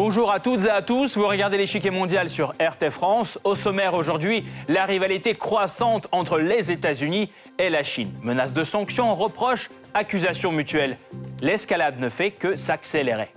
Bonjour 0.00 0.30
à 0.30 0.38
toutes 0.38 0.64
et 0.64 0.70
à 0.70 0.80
tous, 0.80 1.16
vous 1.16 1.26
regardez 1.26 1.58
l'échiquier 1.58 1.90
mondial 1.90 2.30
sur 2.30 2.50
RT 2.50 2.88
France. 2.90 3.36
Au 3.42 3.56
sommaire 3.56 3.94
aujourd'hui, 3.94 4.44
la 4.68 4.84
rivalité 4.84 5.34
croissante 5.34 6.06
entre 6.12 6.38
les 6.38 6.70
États-Unis 6.70 7.30
et 7.58 7.68
la 7.68 7.82
Chine. 7.82 8.12
Menaces 8.22 8.54
de 8.54 8.62
sanctions, 8.62 9.12
reproches, 9.12 9.70
accusations 9.94 10.52
mutuelles. 10.52 10.98
L'escalade 11.40 11.98
ne 11.98 12.08
fait 12.08 12.30
que 12.30 12.54
s'accélérer. 12.54 13.30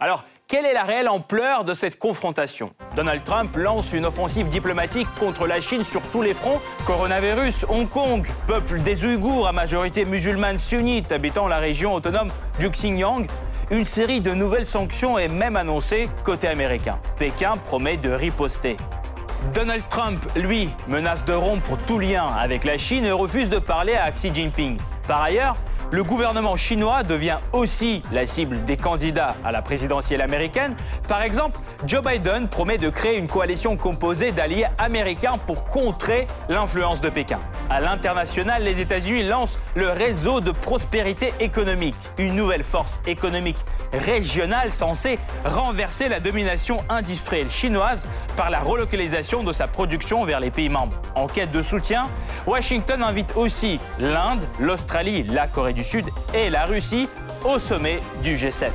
Alors, 0.00 0.24
quelle 0.48 0.64
est 0.64 0.72
la 0.72 0.84
réelle 0.84 1.08
ampleur 1.10 1.64
de 1.64 1.74
cette 1.74 1.98
confrontation? 1.98 2.72
Donald 2.96 3.22
Trump 3.22 3.54
lance 3.54 3.92
une 3.92 4.06
offensive 4.06 4.48
diplomatique 4.48 5.06
contre 5.18 5.46
la 5.46 5.60
Chine 5.60 5.84
sur 5.84 6.00
tous 6.12 6.22
les 6.22 6.32
fronts. 6.32 6.62
Coronavirus, 6.86 7.66
Hong 7.68 7.88
Kong, 7.90 8.26
peuple 8.46 8.80
des 8.80 9.04
Ouïghours 9.04 9.46
à 9.46 9.52
majorité 9.52 10.06
musulmane 10.06 10.58
sunnite 10.58 11.12
habitant 11.12 11.46
la 11.46 11.58
région 11.58 11.92
autonome 11.92 12.30
du 12.58 12.70
Xinjiang. 12.70 13.26
Une 13.72 13.86
série 13.86 14.20
de 14.20 14.32
nouvelles 14.32 14.66
sanctions 14.66 15.16
est 15.16 15.28
même 15.28 15.54
annoncée 15.54 16.08
côté 16.24 16.48
américain. 16.48 16.98
Pékin 17.20 17.52
promet 17.52 17.96
de 17.96 18.10
riposter. 18.10 18.76
Donald 19.54 19.84
Trump, 19.88 20.20
lui, 20.34 20.70
menace 20.88 21.24
de 21.24 21.32
rompre 21.32 21.76
tout 21.86 22.00
lien 22.00 22.26
avec 22.26 22.64
la 22.64 22.78
Chine 22.78 23.04
et 23.04 23.12
refuse 23.12 23.48
de 23.48 23.60
parler 23.60 23.94
à 23.94 24.10
Xi 24.10 24.34
Jinping. 24.34 24.76
Par 25.06 25.22
ailleurs, 25.22 25.54
le 25.92 26.02
gouvernement 26.02 26.56
chinois 26.56 27.04
devient 27.04 27.38
aussi 27.52 28.02
la 28.10 28.26
cible 28.26 28.64
des 28.64 28.76
candidats 28.76 29.36
à 29.44 29.52
la 29.52 29.62
présidentielle 29.62 30.20
américaine. 30.20 30.74
Par 31.08 31.22
exemple, 31.22 31.60
Joe 31.86 32.02
Biden 32.02 32.48
promet 32.48 32.76
de 32.76 32.90
créer 32.90 33.18
une 33.18 33.28
coalition 33.28 33.76
composée 33.76 34.32
d'alliés 34.32 34.66
américains 34.78 35.38
pour 35.46 35.64
contrer 35.66 36.26
l'influence 36.48 37.00
de 37.00 37.08
Pékin. 37.08 37.38
À 37.70 37.78
l'international, 37.78 38.64
les 38.64 38.80
États-Unis 38.80 39.22
lancent 39.22 39.60
le 39.76 39.90
réseau 39.90 40.40
de 40.40 40.50
prospérité 40.50 41.32
économique, 41.38 41.94
une 42.18 42.34
nouvelle 42.34 42.64
force 42.64 42.98
économique 43.06 43.58
régionale 43.92 44.72
censée 44.72 45.20
renverser 45.44 46.08
la 46.08 46.18
domination 46.18 46.78
industrielle 46.88 47.48
chinoise 47.48 48.08
par 48.36 48.50
la 48.50 48.58
relocalisation 48.58 49.44
de 49.44 49.52
sa 49.52 49.68
production 49.68 50.24
vers 50.24 50.40
les 50.40 50.50
pays 50.50 50.68
membres. 50.68 51.00
En 51.14 51.28
quête 51.28 51.52
de 51.52 51.62
soutien, 51.62 52.08
Washington 52.44 53.04
invite 53.04 53.36
aussi 53.36 53.78
l'Inde, 54.00 54.42
l'Australie, 54.58 55.22
la 55.22 55.46
Corée 55.46 55.72
du 55.72 55.84
Sud 55.84 56.06
et 56.34 56.50
la 56.50 56.64
Russie 56.64 57.08
au 57.44 57.60
sommet 57.60 58.00
du 58.24 58.34
G7. 58.34 58.70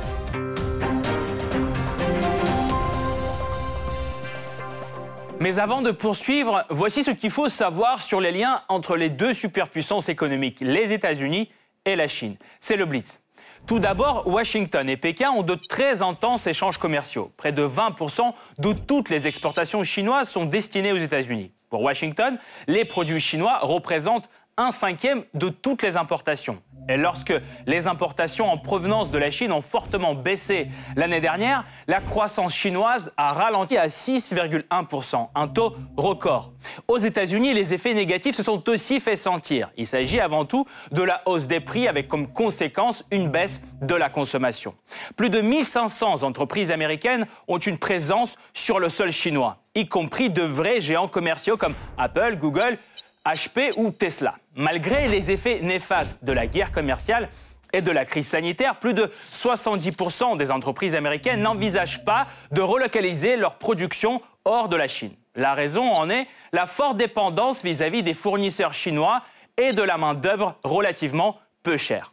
Mais 5.38 5.58
avant 5.58 5.82
de 5.82 5.90
poursuivre, 5.90 6.64
voici 6.70 7.04
ce 7.04 7.10
qu'il 7.10 7.30
faut 7.30 7.50
savoir 7.50 8.00
sur 8.00 8.20
les 8.20 8.32
liens 8.32 8.62
entre 8.68 8.96
les 8.96 9.10
deux 9.10 9.34
superpuissances 9.34 10.08
économiques, 10.08 10.60
les 10.60 10.94
États-Unis 10.94 11.50
et 11.84 11.94
la 11.94 12.08
Chine. 12.08 12.36
C'est 12.58 12.76
le 12.76 12.86
Blitz. 12.86 13.22
Tout 13.66 13.78
d'abord, 13.78 14.26
Washington 14.26 14.88
et 14.88 14.96
Pékin 14.96 15.30
ont 15.30 15.42
de 15.42 15.56
très 15.68 16.00
intenses 16.00 16.46
échanges 16.46 16.78
commerciaux. 16.78 17.32
Près 17.36 17.52
de 17.52 17.66
20% 17.66 18.32
de 18.58 18.72
toutes 18.72 19.10
les 19.10 19.26
exportations 19.26 19.84
chinoises 19.84 20.30
sont 20.30 20.46
destinées 20.46 20.92
aux 20.92 20.96
États-Unis. 20.96 21.52
Pour 21.68 21.82
Washington, 21.82 22.38
les 22.66 22.84
produits 22.84 23.20
chinois 23.20 23.58
représentent 23.60 24.30
un 24.56 24.70
cinquième 24.70 25.24
de 25.34 25.50
toutes 25.50 25.82
les 25.82 25.96
importations. 25.98 26.62
Et 26.88 26.96
lorsque 26.96 27.34
les 27.66 27.86
importations 27.86 28.50
en 28.50 28.58
provenance 28.58 29.10
de 29.10 29.18
la 29.18 29.30
Chine 29.30 29.52
ont 29.52 29.62
fortement 29.62 30.14
baissé 30.14 30.68
l'année 30.94 31.20
dernière, 31.20 31.64
la 31.88 32.00
croissance 32.00 32.54
chinoise 32.54 33.12
a 33.16 33.32
ralenti 33.32 33.76
à 33.76 33.88
6,1%, 33.88 35.28
un 35.34 35.48
taux 35.48 35.74
record. 35.96 36.52
Aux 36.88 36.98
États-Unis, 36.98 37.54
les 37.54 37.74
effets 37.74 37.94
négatifs 37.94 38.36
se 38.36 38.42
sont 38.42 38.68
aussi 38.68 39.00
fait 39.00 39.16
sentir. 39.16 39.70
Il 39.76 39.86
s'agit 39.86 40.20
avant 40.20 40.44
tout 40.44 40.66
de 40.92 41.02
la 41.02 41.22
hausse 41.26 41.46
des 41.46 41.60
prix 41.60 41.88
avec 41.88 42.08
comme 42.08 42.28
conséquence 42.28 43.04
une 43.10 43.28
baisse 43.28 43.62
de 43.82 43.94
la 43.94 44.08
consommation. 44.08 44.74
Plus 45.16 45.30
de 45.30 45.40
1500 45.40 46.22
entreprises 46.22 46.70
américaines 46.70 47.26
ont 47.48 47.58
une 47.58 47.78
présence 47.78 48.36
sur 48.52 48.78
le 48.78 48.88
sol 48.88 49.12
chinois, 49.12 49.58
y 49.74 49.88
compris 49.88 50.30
de 50.30 50.42
vrais 50.42 50.80
géants 50.80 51.08
commerciaux 51.08 51.56
comme 51.56 51.74
Apple, 51.98 52.36
Google, 52.40 52.78
HP 53.26 53.72
ou 53.76 53.90
Tesla. 53.90 54.36
Malgré 54.54 55.08
les 55.08 55.30
effets 55.30 55.60
néfastes 55.60 56.24
de 56.24 56.32
la 56.32 56.46
guerre 56.46 56.72
commerciale 56.72 57.28
et 57.72 57.82
de 57.82 57.90
la 57.90 58.04
crise 58.04 58.28
sanitaire, 58.28 58.78
plus 58.78 58.94
de 58.94 59.10
70% 59.32 60.36
des 60.36 60.50
entreprises 60.50 60.94
américaines 60.94 61.40
n'envisagent 61.40 62.04
pas 62.04 62.26
de 62.52 62.62
relocaliser 62.62 63.36
leur 63.36 63.56
production 63.56 64.22
hors 64.44 64.68
de 64.68 64.76
la 64.76 64.88
Chine. 64.88 65.12
La 65.34 65.54
raison 65.54 65.84
en 65.84 66.08
est 66.08 66.26
la 66.52 66.66
forte 66.66 66.96
dépendance 66.96 67.62
vis-à-vis 67.62 68.02
des 68.02 68.14
fournisseurs 68.14 68.72
chinois 68.72 69.22
et 69.58 69.72
de 69.72 69.82
la 69.82 69.98
main-d'œuvre 69.98 70.56
relativement 70.64 71.38
peu 71.62 71.76
chère. 71.76 72.12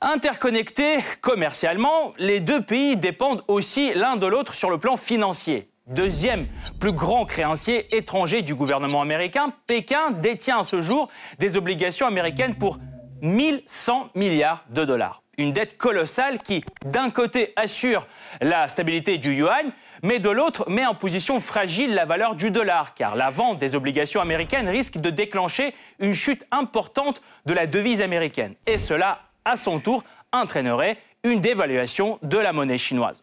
Interconnectés 0.00 0.98
commercialement, 1.20 2.12
les 2.18 2.40
deux 2.40 2.62
pays 2.62 2.96
dépendent 2.96 3.42
aussi 3.48 3.92
l'un 3.94 4.16
de 4.16 4.26
l'autre 4.26 4.54
sur 4.54 4.70
le 4.70 4.78
plan 4.78 4.96
financier. 4.96 5.70
Deuxième 5.86 6.46
plus 6.80 6.92
grand 6.92 7.26
créancier 7.26 7.94
étranger 7.94 8.40
du 8.40 8.54
gouvernement 8.54 9.02
américain, 9.02 9.52
Pékin 9.66 10.12
détient 10.12 10.60
à 10.60 10.64
ce 10.64 10.80
jour 10.80 11.10
des 11.38 11.58
obligations 11.58 12.06
américaines 12.06 12.54
pour 12.54 12.78
1100 13.20 14.08
milliards 14.14 14.64
de 14.70 14.86
dollars. 14.86 15.22
Une 15.36 15.52
dette 15.52 15.76
colossale 15.76 16.38
qui, 16.38 16.64
d'un 16.86 17.10
côté, 17.10 17.52
assure 17.56 18.06
la 18.40 18.66
stabilité 18.68 19.18
du 19.18 19.34
yuan, 19.34 19.72
mais 20.02 20.20
de 20.20 20.30
l'autre, 20.30 20.70
met 20.70 20.86
en 20.86 20.94
position 20.94 21.38
fragile 21.38 21.92
la 21.92 22.06
valeur 22.06 22.34
du 22.34 22.50
dollar, 22.50 22.94
car 22.94 23.14
la 23.14 23.28
vente 23.28 23.58
des 23.58 23.76
obligations 23.76 24.22
américaines 24.22 24.70
risque 24.70 24.96
de 24.96 25.10
déclencher 25.10 25.74
une 25.98 26.14
chute 26.14 26.46
importante 26.50 27.20
de 27.44 27.52
la 27.52 27.66
devise 27.66 28.00
américaine. 28.00 28.54
Et 28.66 28.78
cela, 28.78 29.20
à 29.44 29.56
son 29.56 29.80
tour, 29.80 30.02
entraînerait 30.32 30.96
une 31.24 31.42
dévaluation 31.42 32.18
de 32.22 32.38
la 32.38 32.54
monnaie 32.54 32.78
chinoise. 32.78 33.22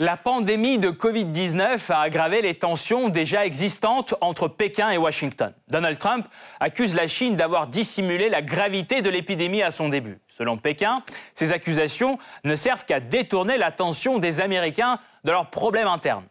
La 0.00 0.16
pandémie 0.16 0.78
de 0.78 0.90
Covid-19 0.90 1.92
a 1.92 2.00
aggravé 2.00 2.42
les 2.42 2.56
tensions 2.56 3.10
déjà 3.10 3.46
existantes 3.46 4.16
entre 4.20 4.48
Pékin 4.48 4.90
et 4.90 4.96
Washington. 4.96 5.54
Donald 5.68 5.98
Trump 5.98 6.26
accuse 6.58 6.96
la 6.96 7.06
Chine 7.06 7.36
d'avoir 7.36 7.68
dissimulé 7.68 8.28
la 8.28 8.42
gravité 8.42 9.02
de 9.02 9.08
l'épidémie 9.08 9.62
à 9.62 9.70
son 9.70 9.88
début. 9.88 10.18
Selon 10.26 10.56
Pékin, 10.56 11.04
ces 11.34 11.52
accusations 11.52 12.18
ne 12.42 12.56
servent 12.56 12.84
qu'à 12.84 12.98
détourner 12.98 13.56
l'attention 13.56 14.18
des 14.18 14.40
Américains 14.40 14.98
de 15.22 15.30
leurs 15.30 15.50
problèmes 15.50 15.86
internes. 15.86 16.26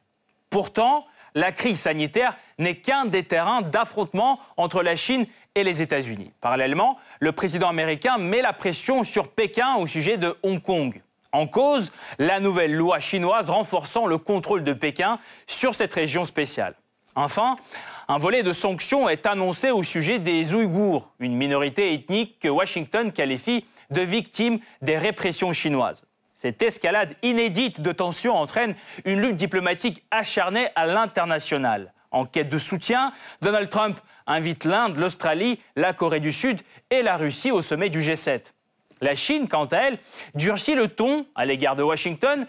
Pourtant, 0.50 1.06
la 1.34 1.53
crise 1.53 1.80
sanitaire 1.80 2.35
n'est 2.59 2.75
qu'un 2.75 3.06
des 3.06 3.24
terrains 3.24 3.62
d'affrontement 3.62 4.40
entre 4.57 4.84
la 4.84 4.97
Chine 4.97 5.25
et 5.56 5.63
les 5.63 5.81
États-Unis. 5.81 6.34
Parallèlement, 6.41 6.97
le 7.22 7.31
président 7.31 7.69
américain 7.69 8.18
met 8.18 8.41
la 8.41 8.51
pression 8.51 9.06
sur 9.06 9.30
Pékin 9.30 9.75
au 9.75 9.88
sujet 9.88 10.18
de 10.18 10.35
Hong 10.44 10.62
Kong. 10.62 11.01
En 11.33 11.47
cause, 11.47 11.91
la 12.19 12.39
nouvelle 12.39 12.75
loi 12.75 12.99
chinoise 12.99 13.49
renforçant 13.49 14.05
le 14.05 14.19
contrôle 14.19 14.63
de 14.63 14.71
Pékin 14.71 15.17
sur 15.47 15.73
cette 15.73 15.94
région 15.94 16.25
spéciale. 16.25 16.75
Enfin, 17.16 17.55
un 18.07 18.19
volet 18.19 18.44
de 18.44 18.53
sanctions 18.53 19.09
est 19.09 19.25
annoncé 19.25 19.71
au 19.71 19.81
sujet 19.81 20.19
des 20.19 20.53
Ouïghours, 20.53 21.09
une 21.19 21.35
minorité 21.35 21.91
ethnique 21.91 22.38
que 22.39 22.47
Washington 22.47 23.11
qualifie 23.11 23.66
de 23.89 24.01
victime 24.01 24.59
des 24.83 24.97
répressions 24.97 25.53
chinoises. 25.53 26.03
Cette 26.35 26.61
escalade 26.61 27.16
inédite 27.23 27.81
de 27.81 27.91
tensions 27.91 28.35
entraîne 28.35 28.75
une 29.03 29.19
lutte 29.19 29.35
diplomatique 29.35 30.03
acharnée 30.11 30.67
à 30.75 30.85
l'international. 30.85 31.94
En 32.11 32.25
quête 32.25 32.50
de 32.50 32.59
soutien, 32.59 33.11
Donald 33.41 33.69
Trump 33.69 34.00
invite 34.27 34.65
l'Inde, 34.65 34.97
l'Australie, 34.97 35.59
la 35.75 35.94
Corée 35.94 36.19
du 36.19 36.31
Sud 36.31 36.61
et 36.91 37.01
la 37.01 37.17
Russie 37.17 37.50
au 37.50 37.63
sommet 37.63 37.89
du 37.89 38.01
G7. 38.01 38.53
La 39.03 39.15
Chine, 39.15 39.49
quant 39.49 39.65
à 39.65 39.77
elle, 39.77 39.99
durcit 40.33 40.75
le 40.75 40.87
ton 40.87 41.25
à 41.35 41.45
l'égard 41.45 41.75
de 41.75 41.83
Washington 41.83 42.47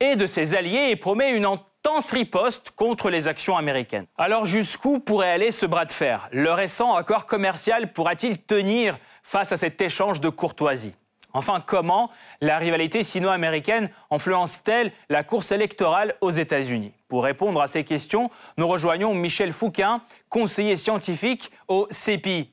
et 0.00 0.16
de 0.16 0.26
ses 0.26 0.54
alliés 0.54 0.90
et 0.90 0.96
promet 0.96 1.32
une 1.32 1.46
intense 1.46 2.12
riposte 2.12 2.72
contre 2.72 3.08
les 3.08 3.26
actions 3.26 3.56
américaines. 3.56 4.04
Alors 4.18 4.44
jusqu'où 4.44 5.00
pourrait 5.00 5.30
aller 5.30 5.50
ce 5.50 5.64
bras 5.64 5.86
de 5.86 5.92
fer? 5.92 6.28
Le 6.30 6.52
récent 6.52 6.94
accord 6.94 7.24
commercial 7.24 7.92
pourra-t-il 7.94 8.38
tenir 8.38 8.98
face 9.22 9.52
à 9.52 9.56
cet 9.56 9.80
échange 9.80 10.20
de 10.20 10.28
courtoisie? 10.28 10.94
Enfin, 11.32 11.62
comment 11.64 12.10
la 12.42 12.58
rivalité 12.58 13.02
sino-américaine 13.02 13.88
influence-t-elle 14.10 14.92
la 15.08 15.24
course 15.24 15.52
électorale 15.52 16.16
aux 16.20 16.30
États-Unis? 16.30 16.92
Pour 17.08 17.24
répondre 17.24 17.62
à 17.62 17.66
ces 17.66 17.82
questions, 17.82 18.30
nous 18.58 18.68
rejoignons 18.68 19.14
Michel 19.14 19.52
Fouquin, 19.52 20.02
conseiller 20.28 20.76
scientifique 20.76 21.50
au 21.66 21.88
CEPI. 21.90 22.50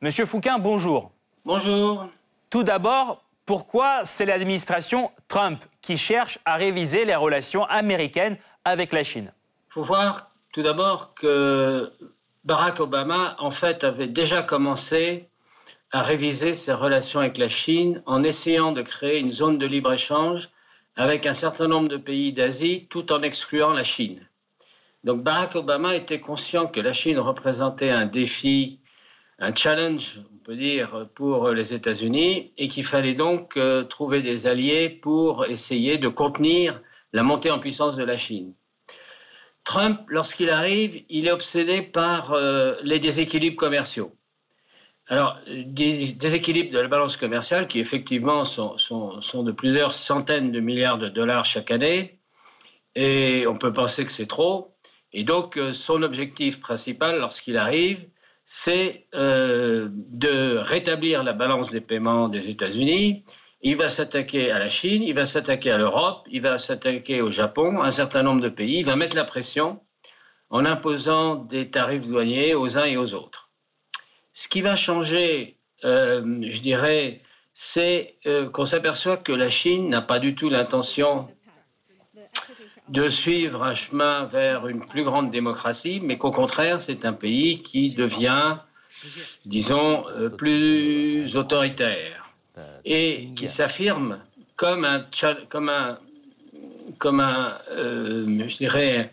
Monsieur 0.00 0.24
Fouquin, 0.24 0.58
bonjour. 0.58 1.12
Bonjour. 1.44 2.08
Tout 2.56 2.62
d'abord, 2.62 3.22
pourquoi 3.44 4.02
c'est 4.04 4.24
l'administration 4.24 5.10
Trump 5.28 5.62
qui 5.82 5.98
cherche 5.98 6.38
à 6.46 6.56
réviser 6.56 7.04
les 7.04 7.14
relations 7.14 7.66
américaines 7.66 8.38
avec 8.64 8.94
la 8.94 9.04
Chine? 9.04 9.30
Il 9.68 9.72
faut 9.74 9.82
voir 9.82 10.30
tout 10.54 10.62
d'abord 10.62 11.12
que 11.12 11.92
Barack 12.44 12.80
Obama, 12.80 13.36
en 13.40 13.50
fait, 13.50 13.84
avait 13.84 14.08
déjà 14.08 14.42
commencé 14.42 15.28
à 15.92 16.00
réviser 16.00 16.54
ses 16.54 16.72
relations 16.72 17.20
avec 17.20 17.36
la 17.36 17.50
Chine 17.50 18.02
en 18.06 18.22
essayant 18.22 18.72
de 18.72 18.80
créer 18.80 19.20
une 19.20 19.34
zone 19.34 19.58
de 19.58 19.66
libre-échange 19.66 20.48
avec 20.96 21.26
un 21.26 21.34
certain 21.34 21.68
nombre 21.68 21.90
de 21.90 21.98
pays 21.98 22.32
d'Asie 22.32 22.86
tout 22.88 23.12
en 23.12 23.20
excluant 23.20 23.74
la 23.74 23.84
Chine. 23.84 24.26
Donc 25.04 25.22
Barack 25.22 25.56
Obama 25.56 25.94
était 25.94 26.20
conscient 26.20 26.68
que 26.68 26.80
la 26.80 26.94
Chine 26.94 27.18
représentait 27.18 27.90
un 27.90 28.06
défi, 28.06 28.80
un 29.40 29.54
challenge 29.54 30.22
peut 30.46 30.54
dire, 30.54 31.08
pour 31.16 31.50
les 31.50 31.74
États-Unis 31.74 32.52
et 32.56 32.68
qu'il 32.68 32.84
fallait 32.84 33.14
donc 33.14 33.56
euh, 33.56 33.82
trouver 33.82 34.22
des 34.22 34.46
alliés 34.46 34.88
pour 34.88 35.44
essayer 35.44 35.98
de 35.98 36.06
contenir 36.06 36.80
la 37.12 37.24
montée 37.24 37.50
en 37.50 37.58
puissance 37.58 37.96
de 37.96 38.04
la 38.04 38.16
Chine. 38.16 38.54
Trump, 39.64 40.02
lorsqu'il 40.06 40.48
arrive, 40.48 41.02
il 41.08 41.26
est 41.26 41.32
obsédé 41.32 41.82
par 41.82 42.32
euh, 42.32 42.76
les 42.84 43.00
déséquilibres 43.00 43.56
commerciaux. 43.56 44.16
Alors, 45.08 45.36
des 45.48 46.12
déséquilibres 46.12 46.72
de 46.72 46.78
la 46.78 46.86
balance 46.86 47.16
commerciale 47.16 47.66
qui 47.66 47.80
effectivement 47.80 48.44
sont, 48.44 48.76
de 48.76 49.52
plusieurs 49.52 49.90
centaines 49.90 50.52
de 50.52 50.60
milliards 50.60 50.98
de 50.98 51.08
dollars 51.08 51.44
chaque 51.44 51.72
année, 51.72 52.20
et 52.94 53.48
on 53.48 53.56
peut 53.56 53.72
penser 53.72 54.04
que 54.04 54.12
c'est 54.12 54.28
trop. 54.28 54.76
Et 55.12 55.24
donc, 55.24 55.56
euh, 55.56 55.72
son 55.72 56.02
objectif 56.04 56.60
principal 56.60 57.18
lorsqu'il 57.18 57.56
arrive, 57.56 57.98
c'est 58.46 59.06
euh, 59.14 59.88
de 59.90 60.56
rétablir 60.58 61.24
la 61.24 61.32
balance 61.32 61.72
des 61.72 61.80
paiements 61.80 62.28
des 62.28 62.48
États-Unis. 62.48 63.24
Il 63.60 63.76
va 63.76 63.88
s'attaquer 63.88 64.52
à 64.52 64.60
la 64.60 64.68
Chine, 64.68 65.02
il 65.02 65.14
va 65.14 65.24
s'attaquer 65.24 65.72
à 65.72 65.78
l'Europe, 65.78 66.26
il 66.30 66.40
va 66.40 66.56
s'attaquer 66.56 67.20
au 67.20 67.30
Japon, 67.30 67.82
un 67.82 67.90
certain 67.90 68.22
nombre 68.22 68.40
de 68.40 68.48
pays. 68.48 68.78
Il 68.78 68.86
va 68.86 68.94
mettre 68.94 69.16
la 69.16 69.24
pression 69.24 69.80
en 70.48 70.64
imposant 70.64 71.34
des 71.34 71.66
tarifs 71.66 72.06
douaniers 72.06 72.54
aux 72.54 72.78
uns 72.78 72.84
et 72.84 72.96
aux 72.96 73.14
autres. 73.14 73.50
Ce 74.32 74.46
qui 74.46 74.60
va 74.60 74.76
changer, 74.76 75.58
euh, 75.84 76.22
je 76.48 76.60
dirais, 76.60 77.22
c'est 77.52 78.14
euh, 78.26 78.48
qu'on 78.48 78.64
s'aperçoit 78.64 79.16
que 79.16 79.32
la 79.32 79.50
Chine 79.50 79.88
n'a 79.88 80.02
pas 80.02 80.20
du 80.20 80.36
tout 80.36 80.48
l'intention 80.48 81.28
de 82.88 83.08
suivre 83.08 83.64
un 83.64 83.74
chemin 83.74 84.24
vers 84.24 84.68
une 84.68 84.86
plus 84.86 85.04
grande 85.04 85.30
démocratie, 85.30 86.00
mais 86.02 86.18
qu'au 86.18 86.30
contraire, 86.30 86.80
c'est 86.80 87.04
un 87.04 87.12
pays 87.12 87.62
qui 87.62 87.94
devient, 87.94 88.58
disons, 89.44 90.08
euh, 90.08 90.28
plus 90.28 91.36
autoritaire 91.36 92.32
et 92.84 93.28
qui 93.36 93.48
s'affirme 93.48 94.18
comme 94.54 94.84
un, 94.84 95.02
comme 95.50 95.68
un, 95.68 95.98
comme 96.98 97.20
un 97.20 97.58
euh, 97.70 98.48
je 98.48 98.56
dirais, 98.56 99.12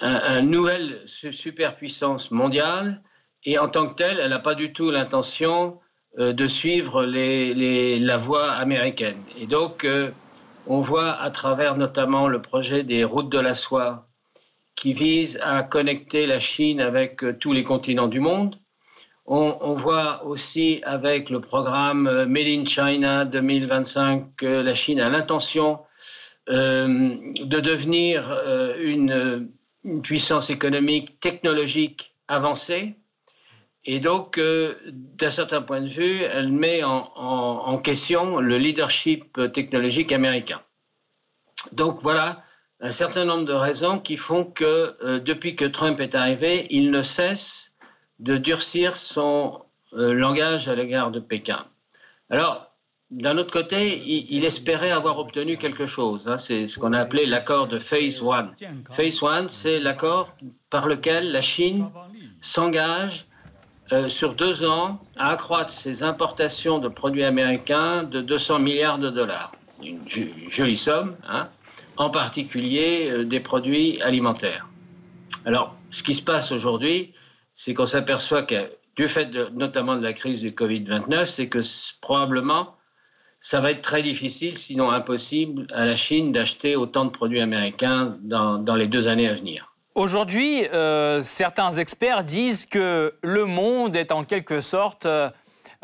un, 0.00 0.42
nouvelle 0.42 1.00
superpuissance 1.06 2.30
mondiale. 2.30 3.02
Et 3.44 3.58
en 3.58 3.68
tant 3.68 3.86
que 3.86 3.94
telle, 3.94 4.18
elle 4.20 4.30
n'a 4.30 4.38
pas 4.38 4.54
du 4.54 4.72
tout 4.72 4.90
l'intention 4.90 5.80
euh, 6.18 6.32
de 6.32 6.46
suivre 6.46 7.04
la 7.04 8.16
voie 8.16 8.52
américaine. 8.52 9.22
Et 9.38 9.46
donc, 9.46 9.86
on 10.66 10.80
voit 10.80 11.12
à 11.12 11.30
travers 11.30 11.76
notamment 11.76 12.28
le 12.28 12.42
projet 12.42 12.82
des 12.82 13.04
routes 13.04 13.30
de 13.30 13.38
la 13.38 13.54
soie 13.54 14.08
qui 14.74 14.92
vise 14.92 15.38
à 15.42 15.62
connecter 15.62 16.26
la 16.26 16.38
Chine 16.38 16.80
avec 16.80 17.24
euh, 17.24 17.34
tous 17.38 17.52
les 17.52 17.62
continents 17.62 18.08
du 18.08 18.20
monde. 18.20 18.56
On, 19.28 19.74
voit 19.74 20.24
aussi 20.24 20.80
avec 20.84 21.30
le 21.30 21.40
programme 21.40 22.06
euh, 22.06 22.26
Made 22.26 22.46
in 22.46 22.64
China 22.64 23.24
2025 23.24 24.36
que 24.36 24.46
la 24.46 24.74
Chine 24.74 25.00
a 25.00 25.08
l'intention 25.08 25.80
euh, 26.48 27.16
de 27.40 27.60
devenir 27.60 28.40
une, 28.78 29.48
puissance 30.02 30.50
économique 30.50 31.20
technologique 31.20 32.12
avancée. 32.26 32.96
Et 33.86 34.00
donc, 34.00 34.40
d'un 34.40 35.30
certain 35.30 35.62
point 35.62 35.80
de 35.80 35.88
vue, 35.88 36.22
elle 36.22 36.50
met 36.50 36.82
en, 36.82 37.78
question 37.78 38.40
le 38.40 38.58
leadership 38.58 39.38
technologique 39.52 40.12
américain. 40.12 40.60
Donc 41.72 42.00
voilà 42.02 42.42
un 42.80 42.90
certain 42.90 43.24
nombre 43.24 43.44
de 43.44 43.52
raisons 43.52 43.98
qui 43.98 44.16
font 44.16 44.44
que 44.44 44.96
euh, 45.02 45.18
depuis 45.18 45.56
que 45.56 45.64
Trump 45.64 46.00
est 46.00 46.14
arrivé, 46.14 46.66
il 46.70 46.90
ne 46.90 47.02
cesse 47.02 47.72
de 48.18 48.36
durcir 48.36 48.96
son 48.96 49.62
euh, 49.94 50.12
langage 50.12 50.68
à 50.68 50.74
l'égard 50.74 51.10
de 51.10 51.20
Pékin. 51.20 51.64
Alors, 52.28 52.72
d'un 53.10 53.38
autre 53.38 53.52
côté, 53.52 54.02
il, 54.04 54.44
espérait 54.44 54.90
avoir 54.90 55.18
obtenu 55.18 55.56
quelque 55.56 55.86
chose. 55.86 56.26
Hein. 56.26 56.38
c'est 56.38 56.66
ce 56.66 56.78
qu'on 56.78 56.92
a 56.92 56.98
appelé 56.98 57.24
l'accord 57.24 57.68
de 57.68 57.78
Phase 57.78 58.20
One. 58.20 58.52
Phase 58.90 59.22
One, 59.22 59.48
c'est 59.48 59.78
l'accord 59.78 60.34
par 60.70 60.88
lequel 60.88 61.30
la 61.30 61.40
Chine 61.40 61.88
s'engage 62.40 63.26
euh, 63.92 64.08
sur 64.08 64.34
deux 64.34 64.64
ans 64.64 65.00
à 65.16 65.30
accroître 65.30 65.70
ses 65.70 66.02
importations 66.02 66.78
de 66.78 66.88
produits 66.88 67.22
américains 67.22 68.02
de 68.02 68.20
200 68.20 68.58
milliards 68.58 68.98
de 68.98 69.10
dollars. 69.10 69.52
Une, 69.80 70.00
jolie 70.48 70.76
somme, 70.76 71.14
hein, 71.28 71.48
en 71.96 72.10
particulier 72.10 73.10
euh, 73.10 73.24
des 73.24 73.38
produits 73.38 74.02
alimentaires. 74.02 74.66
Alors, 75.44 75.76
ce 75.90 76.02
qui 76.02 76.16
se 76.16 76.24
passe 76.24 76.50
aujourd'hui, 76.50 77.12
c'est 77.52 77.74
qu'on 77.74 77.86
s'aperçoit 77.86 78.42
que, 78.42 78.72
du 78.96 79.08
fait 79.08 79.32
notamment 79.52 79.94
de 79.94 80.02
la 80.02 80.12
crise 80.12 80.40
du 80.40 80.50
Covid-29, 80.50 81.24
c'est 81.26 81.48
que 81.48 81.60
probablement, 82.00 82.74
ça 83.38 83.60
va 83.60 83.70
être 83.70 83.82
très 83.82 84.02
difficile, 84.02 84.56
sinon 84.56 84.90
impossible, 84.90 85.68
à 85.72 85.84
la 85.84 85.94
Chine 85.94 86.32
d'acheter 86.32 86.74
autant 86.74 87.04
de 87.04 87.10
produits 87.10 87.40
américains 87.40 88.16
dans, 88.22 88.58
dans 88.58 88.74
les 88.74 88.88
deux 88.88 89.06
années 89.06 89.28
à 89.28 89.34
venir. 89.34 89.75
Aujourd'hui, 89.96 90.66
euh, 90.74 91.22
certains 91.22 91.72
experts 91.72 92.24
disent 92.24 92.66
que 92.66 93.14
le 93.22 93.46
monde 93.46 93.96
est 93.96 94.12
en 94.12 94.24
quelque 94.24 94.60
sorte 94.60 95.06
euh, 95.06 95.30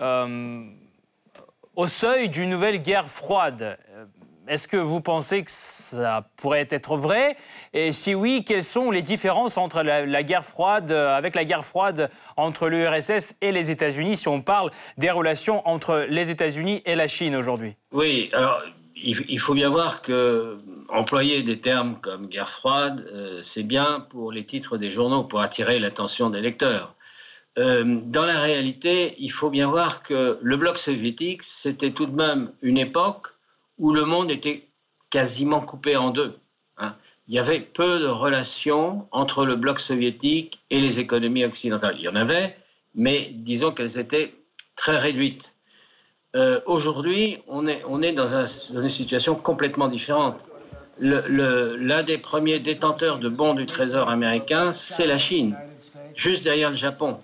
euh, 0.03 0.65
au 1.77 1.87
seuil 1.87 2.29
d'une 2.29 2.51
nouvelle 2.51 2.83
guerre 2.83 3.09
froide. 3.09 3.79
Est-ce 4.47 4.69
que 4.69 4.77
vous 4.77 5.01
pensez 5.01 5.43
que 5.43 5.51
ça 5.51 6.29
pourrait 6.37 6.69
être 6.69 6.99
vrai? 6.99 7.37
Et 7.73 7.93
si 7.93 8.15
oui, 8.15 8.45
quelles 8.47 8.65
sont 8.65 8.91
les 8.91 9.01
différences 9.01 9.57
entre 9.57 9.83
la, 9.83 10.23
guerre 10.23 10.45
froide, 10.45 10.93
avec 10.93 11.35
la 11.35 11.47
guerre 11.47 11.65
froide 11.65 12.11
entre 12.37 12.69
l'URSS 12.69 13.37
et 13.41 13.51
les 13.51 13.71
États-Unis, 13.71 14.19
si 14.19 14.29
on 14.29 14.43
parle 14.43 14.73
des 14.99 15.11
relations 15.11 15.67
entre 15.67 16.05
les 16.07 16.29
États-Unis 16.29 16.83
et 16.85 16.97
la 16.97 17.09
Chine 17.09 17.35
aujourd'hui? 17.35 17.77
Oui, 17.93 18.31
il, 19.03 19.39
faut 19.39 19.55
bien 19.55 19.69
voir 19.69 20.03
que 20.03 20.59
employer 20.89 21.43
des 21.43 21.59
termes 21.59 22.01
comme 22.01 22.27
guerre 22.27 22.49
froide, 22.49 23.07
euh, 23.13 23.41
c'est 23.43 23.63
bien 23.63 24.01
pour 24.11 24.33
les 24.33 24.45
titres 24.45 24.79
des 24.79 24.91
journaux, 24.91 25.25
pour 25.25 25.41
attirer 25.41 25.79
l'attention 25.79 26.31
des 26.31 26.41
lecteurs. 26.41 26.95
Euh, 27.59 28.01
dans 28.05 28.25
la 28.25 28.41
réalité, 28.41 29.15
il 29.19 29.31
faut 29.31 29.51
bien 29.51 29.69
voir 29.69 30.03
que 30.03 30.39
le 30.41 30.57
bloc 30.57 30.79
soviétique, 30.79 31.43
c'était 31.43 31.91
tout 31.91 32.07
de 32.07 32.15
même 32.15 32.53
une 32.63 32.79
époque 32.79 33.29
où 33.79 33.93
le 33.93 34.05
monde 34.05 34.31
était 34.31 34.69
quasiment 35.11 35.61
coupé 35.61 35.97
en 35.97 36.11
deux. 36.11 36.35
Hein. 36.79 36.95
Il 37.29 37.35
y 37.35 37.39
avait 37.39 37.61
peu 37.61 38.01
de 38.01 38.07
relations 38.07 39.07
entre 39.11 39.45
le 39.45 39.57
bloc 39.57 39.81
soviétique 39.81 40.61
et 40.71 40.81
les 40.81 40.99
économies 40.99 41.45
occidentales. 41.45 41.97
Il 41.99 42.03
y 42.03 42.09
en 42.09 42.17
avait, 42.17 42.57
mais 42.95 43.31
disons 43.35 43.73
qu'elles 43.73 43.99
étaient 43.99 44.35
très 44.77 44.97
réduites. 44.97 45.52
Euh, 46.35 46.61
aujourd'hui, 46.67 47.39
on 47.47 47.67
est, 47.67 48.13
dans, 48.13 48.45
une 48.47 48.89
situation 48.89 49.35
complètement 49.35 49.89
différente. 49.89 50.37
L'un 50.99 52.03
des 52.03 52.19
premiers 52.19 52.59
détenteurs 52.59 53.19
de 53.19 53.29
bons 53.29 53.55
du 53.55 53.67
Trésor 53.67 54.09
américain, 54.09 54.73
c'est 54.73 55.07
la 55.07 55.19
Chine, 55.19 55.57
juste 56.15 56.45
derrière 56.45 56.71
le 56.71 56.77
Japon. 56.77 57.19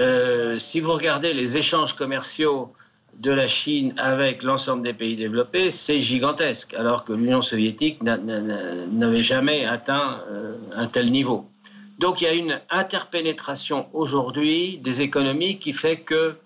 Euh, 0.00 0.58
si 0.58 0.80
vous 0.80 0.92
regardez 0.92 1.32
les 1.32 1.58
échanges 1.58 1.94
commerciaux 1.94 2.72
de 3.18 3.30
la 3.30 3.46
Chine 3.46 3.92
avec 3.98 4.42
l'ensemble 4.42 4.82
des 4.82 4.94
pays 4.94 5.16
développés, 5.16 5.70
c'est 5.70 6.00
gigantesque, 6.00 6.74
alors 6.74 7.04
que 7.04 7.12
l'Union 7.12 7.42
soviétique 7.42 8.02
n'avait 8.02 9.22
jamais 9.22 9.64
atteint 9.64 10.22
euh, 10.30 10.56
un 10.74 10.86
tel 10.86 11.10
niveau. 11.10 11.46
Donc 11.98 12.20
il 12.20 12.24
y 12.24 12.28
a 12.28 12.32
une 12.32 12.60
interpénétration 12.70 13.86
aujourd'hui 13.92 14.78
des 14.78 15.02
économies 15.02 15.58
qui 15.58 15.72
fait 15.72 15.98
que 15.98 16.36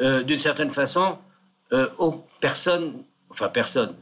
euh, 0.00 0.22
d'une 0.22 0.38
certaine 0.38 0.70
façon, 0.70 1.18
euh, 1.72 1.88
personne, 2.40 3.02
enfin 3.30 3.48
personne, 3.48 3.94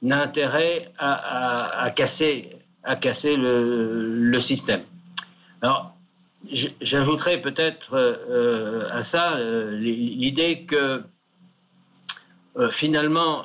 n'a 0.00 0.22
intérêt 0.22 0.90
à, 0.98 1.90
casser, 1.94 2.56
à 2.82 2.96
casser 2.96 3.36
le, 3.36 4.38
système. 4.38 4.82
Alors, 5.60 5.94
j'ajouterais 6.80 7.40
peut-être 7.40 7.94
euh, 7.94 8.88
à 8.90 9.02
ça 9.02 9.38
l'idée 9.38 10.64
que 10.64 11.02
finalement, 12.70 13.44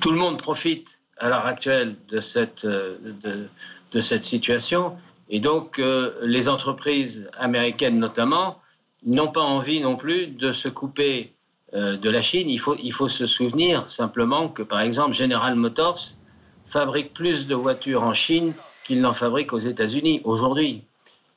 tout 0.00 0.10
le 0.10 0.18
monde 0.18 0.38
profite 0.38 0.88
à 1.18 1.28
l'heure 1.28 1.46
actuelle 1.46 1.96
de 2.08 2.20
cette, 2.20 2.64
de, 2.64 3.48
de 3.92 4.00
cette 4.00 4.24
situation. 4.24 4.96
Et 5.28 5.40
donc, 5.40 5.80
les 6.22 6.48
entreprises 6.48 7.28
américaines 7.38 7.98
notamment 7.98 8.60
n'ont 9.06 9.32
pas 9.32 9.42
envie 9.42 9.80
non 9.80 9.96
plus 9.96 10.26
de 10.26 10.52
se 10.52 10.68
couper 10.68 11.32
euh, 11.74 11.96
de 11.96 12.10
la 12.10 12.20
Chine. 12.20 12.50
Il 12.50 12.60
faut, 12.60 12.76
il 12.82 12.92
faut 12.92 13.08
se 13.08 13.26
souvenir 13.26 13.90
simplement 13.90 14.48
que, 14.48 14.62
par 14.62 14.80
exemple, 14.80 15.14
General 15.14 15.54
Motors 15.54 16.00
fabrique 16.66 17.14
plus 17.14 17.46
de 17.46 17.54
voitures 17.54 18.02
en 18.02 18.12
Chine 18.12 18.52
qu'il 18.84 19.00
n'en 19.00 19.14
fabrique 19.14 19.52
aux 19.52 19.58
États-Unis 19.58 20.20
aujourd'hui. 20.24 20.82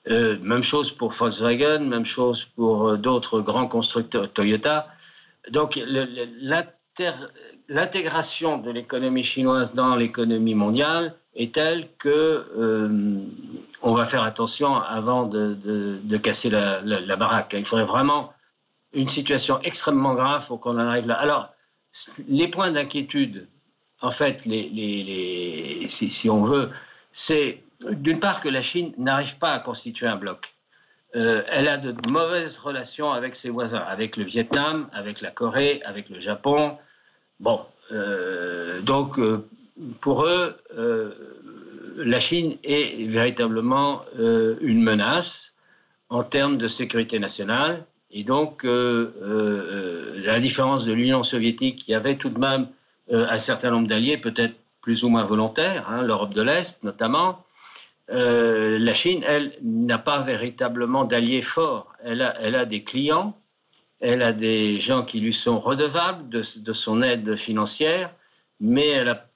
Euh, 0.09 0.37
même 0.41 0.63
chose 0.63 0.91
pour 0.91 1.11
Volkswagen, 1.11 1.79
même 1.79 2.05
chose 2.05 2.45
pour 2.45 2.89
euh, 2.89 2.97
d'autres 2.97 3.41
grands 3.41 3.67
constructeurs, 3.67 4.31
Toyota. 4.31 4.87
Donc 5.51 5.79
l'intégration 7.67 8.57
de 8.57 8.71
l'économie 8.71 9.23
chinoise 9.23 9.73
dans 9.73 9.95
l'économie 9.95 10.55
mondiale 10.55 11.15
est 11.35 11.53
telle 11.53 11.87
que 11.97 12.45
on 13.81 13.93
va 13.93 14.05
faire 14.05 14.23
attention 14.23 14.75
avant 14.75 15.25
de, 15.25 16.17
casser 16.17 16.49
la, 16.49 17.15
baraque. 17.15 17.55
Il 17.57 17.65
faudrait 17.65 17.85
vraiment 17.85 18.33
une 18.93 19.07
situation 19.07 19.59
extrêmement 19.61 20.15
grave 20.15 20.47
pour 20.47 20.59
qu'on 20.59 20.75
en 20.75 20.87
arrive 20.87 21.07
là. 21.07 21.15
Alors, 21.15 21.53
les 22.27 22.47
points 22.47 22.71
d'inquiétude, 22.71 23.47
en 24.01 24.11
fait, 24.11 24.45
les, 24.45 25.85
si, 25.87 26.29
on 26.29 26.43
veut, 26.43 26.69
c'est 27.11 27.63
d'une 27.89 28.19
part 28.19 28.41
que 28.41 28.49
la 28.49 28.61
Chine 28.61 28.93
n'arrive 28.97 29.37
pas 29.37 29.53
à 29.53 29.59
constituer 29.59 30.07
un 30.07 30.15
bloc. 30.15 30.53
Euh, 31.15 31.43
elle 31.47 31.67
a 31.67 31.77
de 31.77 31.95
mauvaises 32.11 32.57
relations 32.57 33.11
avec 33.11 33.35
ses 33.35 33.49
voisins, 33.49 33.79
avec 33.79 34.15
le 34.15 34.25
Vietnam, 34.25 34.89
avec 34.93 35.21
la 35.21 35.31
Corée, 35.31 35.81
avec 35.83 36.09
le 36.09 36.19
Japon. 36.19 36.77
Bon, 37.39 37.65
euh, 37.91 38.81
donc 38.81 39.17
euh, 39.17 39.47
pour 40.01 40.25
eux, 40.25 40.55
la 41.97 42.19
Chine 42.19 42.57
est 42.63 43.07
véritablement 43.07 44.01
une 44.17 44.81
menace 44.81 45.53
en 46.09 46.23
termes 46.23 46.57
de 46.57 46.67
sécurité 46.67 47.19
nationale. 47.19 47.85
Et 48.11 48.23
donc, 48.23 48.63
la 48.63 50.39
différence 50.39 50.85
de 50.85 50.93
l'Union 50.93 51.23
soviétique, 51.23 51.77
qui 51.77 51.93
avait 51.93 52.17
tout 52.17 52.29
de 52.29 52.39
même 52.39 52.67
un 53.11 53.37
certain 53.37 53.71
nombre 53.71 53.87
d'alliés, 53.87 54.17
peut-être 54.17 54.55
plus 54.81 55.03
ou 55.03 55.09
moins 55.09 55.25
volontaires, 55.25 55.89
hein, 55.89 56.03
l'Europe 56.03 56.33
de 56.33 56.41
l'Est 56.41 56.83
notamment, 56.83 57.43
euh, 58.11 58.79
la 58.79 58.93
Chine, 58.93 59.23
elle, 59.25 59.53
n'a 59.61 59.99
pas 59.99 60.21
véritablement 60.21 61.05
d'alliés 61.05 61.41
forts. 61.41 61.93
Elle 62.03 62.21
a, 62.21 62.35
elle 62.41 62.55
a, 62.55 62.65
des 62.65 62.83
clients, 62.83 63.37
elle 63.99 64.23
a 64.23 64.33
des 64.33 64.79
gens 64.79 65.03
qui 65.03 65.19
lui 65.19 65.33
sont 65.33 65.59
redevables 65.59 66.29
de, 66.29 66.73
son 66.73 67.03
aide 67.03 67.35
financière, 67.35 68.13
mais 68.59 68.87
elle 68.87 69.09
a 69.09 69.28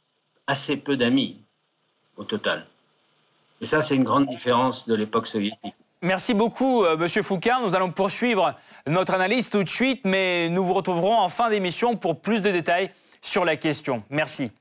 assez 0.47 0.77
peu 0.77 0.97
d'amis 0.97 1.41
au 2.17 2.23
total. 2.23 2.65
Et 3.61 3.65
ça, 3.65 3.81
c'est 3.81 3.95
une 3.95 4.03
grande 4.03 4.27
différence 4.27 4.87
de 4.87 4.95
l'époque 4.95 5.27
soviétique. 5.27 5.73
Merci 6.01 6.33
beaucoup, 6.33 6.83
euh, 6.83 6.97
Monsieur 6.97 7.23
Foucault. 7.23 7.61
Nous 7.65 7.75
allons 7.75 7.91
poursuivre 7.91 8.55
notre 8.87 9.13
analyse 9.13 9.49
tout 9.49 9.63
de 9.63 9.69
suite, 9.69 10.01
mais 10.03 10.49
nous 10.49 10.65
vous 10.65 10.73
retrouverons 10.73 11.17
en 11.17 11.29
fin 11.29 11.49
d'émission 11.49 11.95
pour 11.95 12.19
plus 12.19 12.41
de 12.41 12.51
détails 12.51 12.91
sur 13.21 13.45
la 13.45 13.55
question. 13.55 14.03
Merci. 14.09 14.51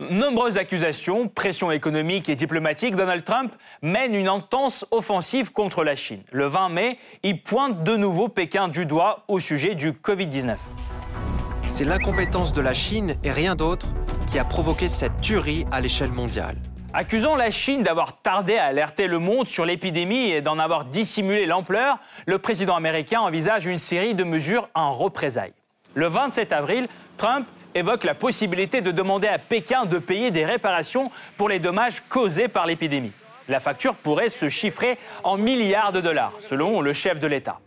Nombreuses 0.00 0.56
accusations, 0.56 1.28
pression 1.28 1.70
économique 1.70 2.28
et 2.28 2.34
diplomatique, 2.34 2.96
Donald 2.96 3.24
Trump 3.24 3.52
mène 3.82 4.14
une 4.14 4.28
intense 4.28 4.86
offensive 4.90 5.52
contre 5.52 5.84
la 5.84 5.94
Chine. 5.94 6.22
Le 6.32 6.46
20 6.46 6.70
mai, 6.70 6.98
il 7.22 7.42
pointe 7.42 7.84
de 7.84 7.96
nouveau 7.96 8.28
Pékin 8.28 8.68
du 8.68 8.86
doigt 8.86 9.24
au 9.28 9.38
sujet 9.38 9.74
du 9.74 9.92
Covid-19. 9.92 10.56
C'est 11.68 11.84
l'incompétence 11.84 12.52
de 12.52 12.60
la 12.60 12.74
Chine 12.74 13.16
et 13.22 13.30
rien 13.30 13.54
d'autre 13.54 13.86
qui 14.26 14.38
a 14.38 14.44
provoqué 14.44 14.88
cette 14.88 15.20
tuerie 15.20 15.66
à 15.70 15.80
l'échelle 15.80 16.10
mondiale. 16.10 16.56
Accusant 16.92 17.34
la 17.34 17.50
Chine 17.50 17.82
d'avoir 17.82 18.20
tardé 18.22 18.56
à 18.56 18.66
alerter 18.66 19.06
le 19.08 19.18
monde 19.18 19.48
sur 19.48 19.64
l'épidémie 19.64 20.30
et 20.30 20.40
d'en 20.40 20.58
avoir 20.58 20.84
dissimulé 20.84 21.44
l'ampleur, 21.44 21.98
le 22.26 22.38
président 22.38 22.76
américain 22.76 23.20
envisage 23.20 23.66
une 23.66 23.78
série 23.78 24.14
de 24.14 24.22
mesures 24.22 24.68
en 24.74 24.92
représailles. 24.92 25.54
Le 25.94 26.06
27 26.06 26.52
avril, 26.52 26.88
Trump 27.16 27.46
évoque 27.74 28.04
la 28.04 28.14
possibilité 28.14 28.80
de 28.80 28.92
demander 28.92 29.26
à 29.26 29.38
Pékin 29.38 29.84
de 29.84 29.98
payer 29.98 30.30
des 30.30 30.44
réparations 30.44 31.10
pour 31.36 31.48
les 31.48 31.58
dommages 31.58 32.02
causés 32.08 32.48
par 32.48 32.66
l'épidémie. 32.66 33.12
La 33.48 33.60
facture 33.60 33.94
pourrait 33.94 34.28
se 34.28 34.48
chiffrer 34.48 34.96
en 35.22 35.36
milliards 35.36 35.92
de 35.92 36.00
dollars, 36.00 36.32
selon 36.38 36.80
le 36.80 36.92
chef 36.92 37.18
de 37.18 37.26
l'État. 37.26 37.58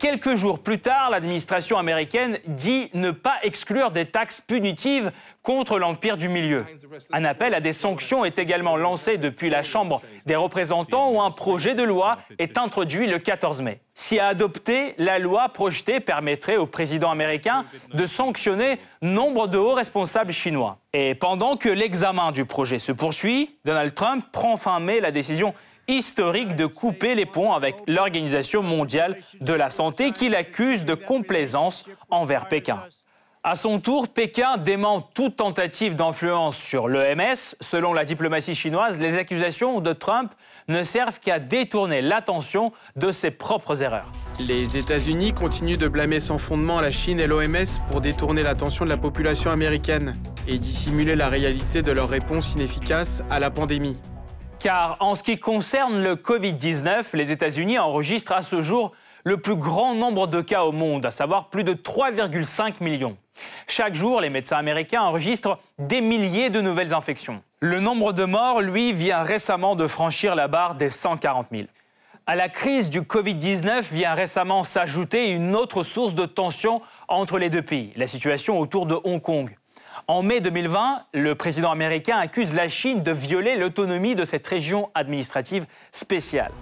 Quelques 0.00 0.34
jours 0.34 0.60
plus 0.60 0.78
tard, 0.78 1.10
l'administration 1.10 1.76
américaine 1.76 2.38
dit 2.46 2.88
ne 2.94 3.10
pas 3.10 3.34
exclure 3.42 3.90
des 3.90 4.06
taxes 4.06 4.40
punitives 4.40 5.12
contre 5.42 5.78
l'Empire 5.78 6.16
du 6.16 6.30
Milieu. 6.30 6.64
Un 7.12 7.26
appel 7.26 7.52
à 7.52 7.60
des 7.60 7.74
sanctions 7.74 8.24
est 8.24 8.38
également 8.38 8.78
lancé 8.78 9.18
depuis 9.18 9.50
la 9.50 9.62
Chambre 9.62 10.00
des 10.24 10.36
représentants 10.36 11.10
où 11.10 11.20
un 11.20 11.30
projet 11.30 11.74
de 11.74 11.82
loi 11.82 12.16
est 12.38 12.56
introduit 12.56 13.06
le 13.06 13.18
14 13.18 13.60
mai. 13.60 13.82
Si 13.92 14.18
adopté, 14.18 14.94
la 14.96 15.18
loi 15.18 15.50
projetée 15.50 16.00
permettrait 16.00 16.56
au 16.56 16.64
président 16.64 17.10
américain 17.10 17.66
de 17.92 18.06
sanctionner 18.06 18.78
nombre 19.02 19.48
de 19.48 19.58
hauts 19.58 19.74
responsables 19.74 20.32
chinois. 20.32 20.78
Et 20.94 21.14
pendant 21.14 21.58
que 21.58 21.68
l'examen 21.68 22.32
du 22.32 22.46
projet 22.46 22.78
se 22.78 22.92
poursuit, 22.92 23.58
Donald 23.66 23.94
Trump 23.94 24.24
prend 24.32 24.56
fin 24.56 24.80
mai 24.80 25.00
la 25.00 25.10
décision 25.10 25.52
historique 25.96 26.56
de 26.56 26.66
couper 26.66 27.14
les 27.14 27.26
ponts 27.26 27.52
avec 27.52 27.76
l'Organisation 27.86 28.62
mondiale 28.62 29.16
de 29.40 29.52
la 29.52 29.70
santé 29.70 30.12
qui 30.12 30.28
l'accuse 30.28 30.84
de 30.84 30.94
complaisance 30.94 31.88
envers 32.10 32.48
Pékin. 32.48 32.80
À 33.42 33.56
son 33.56 33.80
tour, 33.80 34.08
Pékin 34.08 34.58
dément 34.58 35.00
toute 35.00 35.36
tentative 35.36 35.94
d'influence 35.94 36.58
sur 36.58 36.88
l'EMS. 36.88 37.56
Selon 37.62 37.94
la 37.94 38.04
diplomatie 38.04 38.54
chinoise, 38.54 38.98
les 38.98 39.16
accusations 39.16 39.80
de 39.80 39.94
Trump 39.94 40.30
ne 40.68 40.84
servent 40.84 41.18
qu'à 41.20 41.38
détourner 41.38 42.02
l'attention 42.02 42.70
de 42.96 43.10
ses 43.10 43.30
propres 43.30 43.82
erreurs. 43.82 44.12
Les 44.46 44.76
États-Unis 44.76 45.32
continuent 45.32 45.78
de 45.78 45.88
blâmer 45.88 46.20
sans 46.20 46.36
fondement 46.36 46.82
la 46.82 46.92
Chine 46.92 47.18
et 47.18 47.26
l'OMS 47.26 47.80
pour 47.90 48.02
détourner 48.02 48.42
l'attention 48.42 48.84
de 48.84 48.90
la 48.90 48.98
population 48.98 49.50
américaine 49.50 50.16
et 50.46 50.58
dissimuler 50.58 51.16
la 51.16 51.30
réalité 51.30 51.80
de 51.80 51.92
leur 51.92 52.10
réponse 52.10 52.52
inefficace 52.52 53.22
à 53.30 53.40
la 53.40 53.50
pandémie 53.50 53.96
car 54.60 54.98
en 55.00 55.14
ce 55.14 55.22
qui 55.22 55.38
concerne 55.38 56.02
le 56.02 56.14
Covid-19, 56.16 57.16
les 57.16 57.32
États-Unis 57.32 57.78
enregistrent 57.78 58.32
à 58.32 58.42
ce 58.42 58.60
jour 58.60 58.92
le 59.24 59.38
plus 59.38 59.56
grand 59.56 59.94
nombre 59.94 60.26
de 60.26 60.40
cas 60.42 60.64
au 60.64 60.72
monde, 60.72 61.04
à 61.06 61.10
savoir 61.10 61.48
plus 61.48 61.64
de 61.64 61.72
3,5 61.72 62.74
millions. 62.80 63.16
Chaque 63.66 63.94
jour, 63.94 64.20
les 64.20 64.30
médecins 64.30 64.58
américains 64.58 65.02
enregistrent 65.02 65.58
des 65.78 66.00
milliers 66.00 66.50
de 66.50 66.60
nouvelles 66.60 66.94
infections. 66.94 67.42
Le 67.60 67.80
nombre 67.80 68.12
de 68.12 68.24
morts, 68.24 68.60
lui, 68.60 68.92
vient 68.92 69.22
récemment 69.22 69.76
de 69.76 69.86
franchir 69.86 70.34
la 70.34 70.46
barre 70.46 70.74
des 70.74 70.90
140 70.90 71.48
000. 71.50 71.64
À 72.26 72.36
la 72.36 72.48
crise 72.48 72.90
du 72.90 73.00
Covid-19 73.00 73.92
vient 73.92 74.14
récemment 74.14 74.62
s'ajouter 74.62 75.30
une 75.30 75.56
autre 75.56 75.82
source 75.82 76.14
de 76.14 76.26
tension 76.26 76.82
entre 77.08 77.38
les 77.38 77.50
deux 77.50 77.62
pays, 77.62 77.92
la 77.96 78.06
situation 78.06 78.58
autour 78.58 78.86
de 78.86 78.98
Hong 79.04 79.20
Kong. 79.20 79.56
En 80.06 80.22
mai 80.22 80.40
2020, 80.40 81.02
le 81.14 81.34
président 81.34 81.70
américain 81.70 82.18
accuse 82.18 82.54
la 82.54 82.68
Chine 82.68 83.02
de 83.02 83.12
violer 83.12 83.56
l'autonomie 83.56 84.14
de 84.14 84.24
cette 84.24 84.46
région 84.46 84.90
administrative 84.94 85.66
spéciale. 85.92 86.52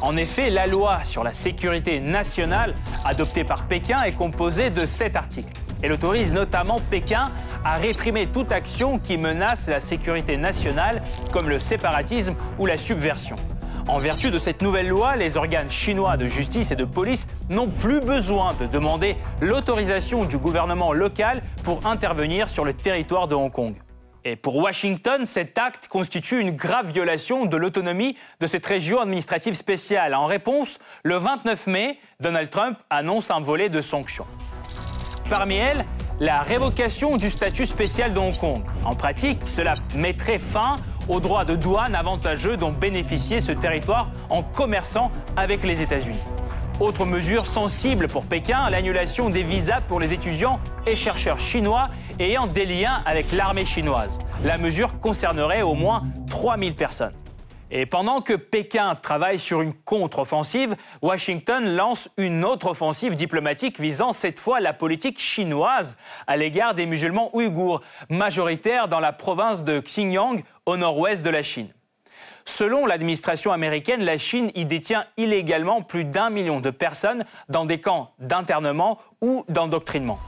En 0.00 0.16
effet, 0.16 0.50
la 0.50 0.66
loi 0.66 1.04
sur 1.04 1.24
la 1.24 1.32
sécurité 1.32 2.00
nationale 2.00 2.74
adoptée 3.04 3.44
par 3.44 3.66
Pékin 3.66 4.02
est 4.02 4.12
composée 4.12 4.70
de 4.70 4.84
sept 4.84 5.16
articles. 5.16 5.52
Elle 5.82 5.92
autorise 5.92 6.32
notamment 6.32 6.80
Pékin 6.90 7.30
à 7.64 7.76
réprimer 7.76 8.26
toute 8.26 8.52
action 8.52 8.98
qui 8.98 9.16
menace 9.16 9.68
la 9.68 9.80
sécurité 9.80 10.36
nationale, 10.36 11.02
comme 11.32 11.48
le 11.48 11.58
séparatisme 11.58 12.34
ou 12.58 12.66
la 12.66 12.76
subversion. 12.76 13.36
En 13.88 13.98
vertu 13.98 14.32
de 14.32 14.38
cette 14.38 14.62
nouvelle 14.62 14.88
loi, 14.88 15.14
les 15.14 15.36
organes 15.36 15.70
chinois 15.70 16.16
de 16.16 16.26
justice 16.26 16.72
et 16.72 16.76
de 16.76 16.84
police 16.84 17.28
n'ont 17.48 17.68
plus 17.68 18.00
besoin 18.00 18.52
de 18.54 18.66
demander 18.66 19.14
l'autorisation 19.40 20.24
du 20.24 20.38
gouvernement 20.38 20.92
local 20.92 21.40
pour 21.62 21.86
intervenir 21.86 22.48
sur 22.48 22.64
le 22.64 22.72
territoire 22.74 23.28
de 23.28 23.36
Hong 23.36 23.52
Kong. 23.52 23.76
Et 24.24 24.34
pour 24.34 24.56
Washington, 24.56 25.24
cet 25.24 25.56
acte 25.56 25.86
constitue 25.86 26.40
une 26.40 26.50
grave 26.50 26.90
violation 26.90 27.46
de 27.46 27.56
l'autonomie 27.56 28.16
de 28.40 28.48
cette 28.48 28.66
région 28.66 29.00
administrative 29.00 29.54
spéciale. 29.54 30.16
En 30.16 30.26
réponse, 30.26 30.80
le 31.04 31.16
29 31.16 31.68
mai, 31.68 32.00
Donald 32.18 32.50
Trump 32.50 32.76
annonce 32.90 33.30
un 33.30 33.38
volet 33.38 33.68
de 33.68 33.80
sanctions. 33.80 34.26
Parmi 35.30 35.54
elles, 35.54 35.84
la 36.20 36.42
révocation 36.42 37.16
du 37.16 37.30
statut 37.30 37.66
spécial 37.66 38.14
de 38.14 38.18
Hong 38.18 38.36
Kong. 38.38 38.62
En 38.84 38.94
pratique, 38.94 39.40
cela 39.44 39.74
mettrait 39.94 40.38
fin 40.38 40.76
aux 41.08 41.20
droits 41.20 41.44
de 41.44 41.54
douane 41.54 41.94
avantageux 41.94 42.56
dont 42.56 42.72
bénéficiait 42.72 43.40
ce 43.40 43.52
territoire 43.52 44.10
en 44.30 44.42
commerçant 44.42 45.10
avec 45.36 45.62
les 45.62 45.82
États-Unis. 45.82 46.18
Autre 46.80 47.06
mesure 47.06 47.46
sensible 47.46 48.08
pour 48.08 48.24
Pékin, 48.24 48.68
l'annulation 48.68 49.30
des 49.30 49.42
visas 49.42 49.80
pour 49.80 49.98
les 49.98 50.12
étudiants 50.12 50.60
et 50.86 50.94
chercheurs 50.94 51.38
chinois 51.38 51.88
ayant 52.18 52.46
des 52.46 52.66
liens 52.66 53.02
avec 53.06 53.32
l'armée 53.32 53.64
chinoise. 53.64 54.18
La 54.44 54.58
mesure 54.58 54.98
concernerait 55.00 55.62
au 55.62 55.74
moins 55.74 56.02
3000 56.28 56.74
personnes. 56.74 57.14
Et 57.70 57.84
pendant 57.84 58.20
que 58.20 58.34
Pékin 58.34 58.94
travaille 58.94 59.40
sur 59.40 59.60
une 59.60 59.74
contre-offensive, 59.74 60.76
Washington 61.02 61.74
lance 61.74 62.08
une 62.16 62.44
autre 62.44 62.68
offensive 62.68 63.16
diplomatique 63.16 63.80
visant 63.80 64.12
cette 64.12 64.38
fois 64.38 64.60
la 64.60 64.72
politique 64.72 65.18
chinoise 65.18 65.96
à 66.28 66.36
l'égard 66.36 66.74
des 66.74 66.86
musulmans 66.86 67.34
ouïghours, 67.34 67.80
majoritaires 68.08 68.86
dans 68.86 69.00
la 69.00 69.12
province 69.12 69.64
de 69.64 69.80
Xinjiang 69.80 70.42
au 70.64 70.76
nord-ouest 70.76 71.24
de 71.24 71.30
la 71.30 71.42
Chine. 71.42 71.68
Selon 72.44 72.86
l'administration 72.86 73.50
américaine, 73.50 74.04
la 74.04 74.18
Chine 74.18 74.52
y 74.54 74.64
détient 74.64 75.04
illégalement 75.16 75.82
plus 75.82 76.04
d'un 76.04 76.30
million 76.30 76.60
de 76.60 76.70
personnes 76.70 77.24
dans 77.48 77.64
des 77.64 77.80
camps 77.80 78.12
d'internement 78.20 78.98
ou 79.20 79.44
d'endoctrinement. 79.48 80.20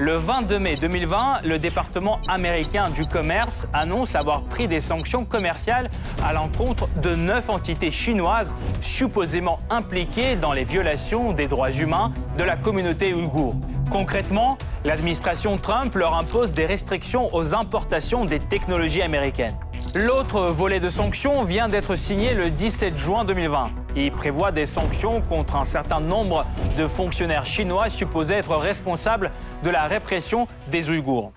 Le 0.00 0.16
22 0.16 0.58
mai 0.58 0.74
2020, 0.74 1.42
le 1.44 1.60
département 1.60 2.18
américain 2.26 2.90
du 2.90 3.06
commerce 3.06 3.68
annonce 3.72 4.16
avoir 4.16 4.42
pris 4.42 4.66
des 4.66 4.80
sanctions 4.80 5.24
commerciales 5.24 5.88
à 6.24 6.32
l'encontre 6.32 6.88
de 7.00 7.14
neuf 7.14 7.48
entités 7.48 7.92
chinoises 7.92 8.52
supposément 8.80 9.58
impliquées 9.70 10.34
dans 10.34 10.52
les 10.52 10.64
violations 10.64 11.32
des 11.32 11.46
droits 11.46 11.70
humains 11.70 12.12
de 12.36 12.42
la 12.42 12.56
communauté 12.56 13.14
ouïghour. 13.14 13.54
Concrètement, 13.88 14.58
l'administration 14.84 15.58
Trump 15.58 15.94
leur 15.94 16.14
impose 16.14 16.52
des 16.52 16.66
restrictions 16.66 17.32
aux 17.32 17.54
importations 17.54 18.24
des 18.24 18.40
technologies 18.40 19.02
américaines. 19.02 19.54
L'autre 19.94 20.46
volet 20.46 20.80
de 20.80 20.88
sanctions 20.88 21.44
vient 21.44 21.68
d'être 21.68 21.94
signé 21.94 22.34
le 22.34 22.50
17 22.50 22.98
juin 22.98 23.24
2020. 23.24 23.83
Il 23.96 24.10
prévoit 24.10 24.50
des 24.50 24.66
sanctions 24.66 25.20
contre 25.20 25.54
un 25.54 25.64
certain 25.64 26.00
nombre 26.00 26.44
de 26.76 26.88
fonctionnaires 26.88 27.46
chinois 27.46 27.90
supposés 27.90 28.34
être 28.34 28.56
responsables 28.56 29.30
de 29.62 29.70
la 29.70 29.86
répression 29.86 30.48
des 30.68 30.90
Ouïghours. 30.90 31.32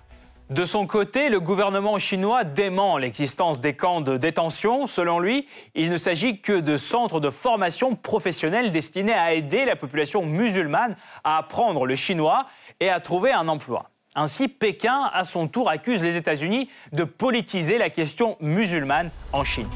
De 0.50 0.64
son 0.64 0.86
côté, 0.86 1.28
le 1.28 1.40
gouvernement 1.40 1.98
chinois 1.98 2.42
dément 2.42 2.96
l'existence 2.96 3.60
des 3.60 3.74
camps 3.74 4.00
de 4.00 4.16
détention. 4.16 4.86
Selon 4.86 5.20
lui, 5.20 5.46
il 5.74 5.90
ne 5.90 5.98
s'agit 5.98 6.40
que 6.40 6.58
de 6.58 6.78
centres 6.78 7.20
de 7.20 7.28
formation 7.28 7.94
professionnelle 7.94 8.72
destinés 8.72 9.12
à 9.12 9.34
aider 9.34 9.66
la 9.66 9.76
population 9.76 10.24
musulmane 10.24 10.96
à 11.22 11.36
apprendre 11.36 11.84
le 11.84 11.94
chinois 11.96 12.46
et 12.80 12.88
à 12.88 12.98
trouver 12.98 13.30
un 13.30 13.46
emploi. 13.46 13.90
Ainsi, 14.20 14.48
Pékin, 14.48 15.08
à 15.12 15.22
son 15.22 15.46
tour, 15.46 15.70
accuse 15.70 16.02
les 16.02 16.16
États-Unis 16.16 16.68
de 16.90 17.04
politiser 17.04 17.78
la 17.78 17.88
question 17.88 18.36
musulmane 18.40 19.12
en 19.32 19.44
Chine. 19.44 19.68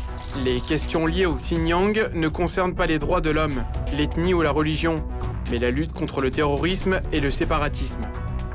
Les 0.44 0.60
questions 0.60 1.06
liées 1.06 1.26
au 1.26 1.34
Xinjiang 1.34 2.10
ne 2.12 2.26
concernent 2.26 2.74
pas 2.74 2.86
les 2.86 2.98
droits 2.98 3.20
de 3.20 3.30
l'homme, 3.30 3.62
l'ethnie 3.96 4.34
ou 4.34 4.42
la 4.42 4.50
religion, 4.50 4.96
mais 5.52 5.60
la 5.60 5.70
lutte 5.70 5.92
contre 5.92 6.20
le 6.20 6.32
terrorisme 6.32 7.00
et 7.12 7.20
le 7.20 7.30
séparatisme. 7.30 8.04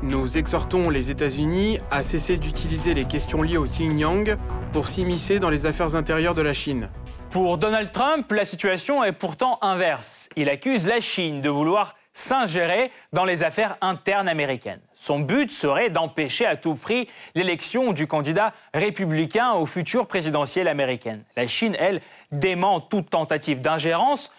Nous 0.02 0.36
exhortons 0.36 0.90
les 0.90 1.08
États-Unis 1.08 1.78
à 1.90 2.02
cesser 2.02 2.36
d'utiliser 2.36 2.92
les 2.92 3.06
questions 3.06 3.40
liées 3.40 3.56
au 3.56 3.64
Xinjiang 3.64 4.36
pour 4.74 4.88
s'immiscer 4.88 5.38
dans 5.38 5.48
les 5.48 5.64
affaires 5.64 5.94
intérieures 5.94 6.34
de 6.34 6.42
la 6.42 6.52
Chine. 6.52 6.90
Pour 7.30 7.56
Donald 7.56 7.92
Trump, 7.92 8.30
la 8.30 8.44
situation 8.44 9.04
est 9.04 9.12
pourtant 9.12 9.58
inverse. 9.62 10.28
Il 10.36 10.50
accuse 10.50 10.86
la 10.86 11.00
Chine 11.00 11.40
de 11.40 11.48
vouloir 11.48 11.94
s'ingérer 12.18 12.90
dans 13.12 13.24
les 13.24 13.44
affaires 13.44 13.76
internes 13.80 14.28
américaines. 14.28 14.80
Son 14.94 15.20
but 15.20 15.52
serait 15.52 15.88
d'empêcher 15.88 16.46
à 16.46 16.56
tout 16.56 16.74
prix 16.74 17.08
l'élection 17.34 17.92
du 17.92 18.06
candidat 18.06 18.52
républicain 18.74 19.52
au 19.52 19.66
futur 19.66 20.08
présidentiel 20.08 20.66
américaine. 20.66 21.22
La 21.36 21.46
Chine, 21.46 21.76
elle, 21.78 22.00
dément 22.32 22.80
toute 22.80 23.10
tentative 23.10 23.60
d'ingérence 23.60 24.32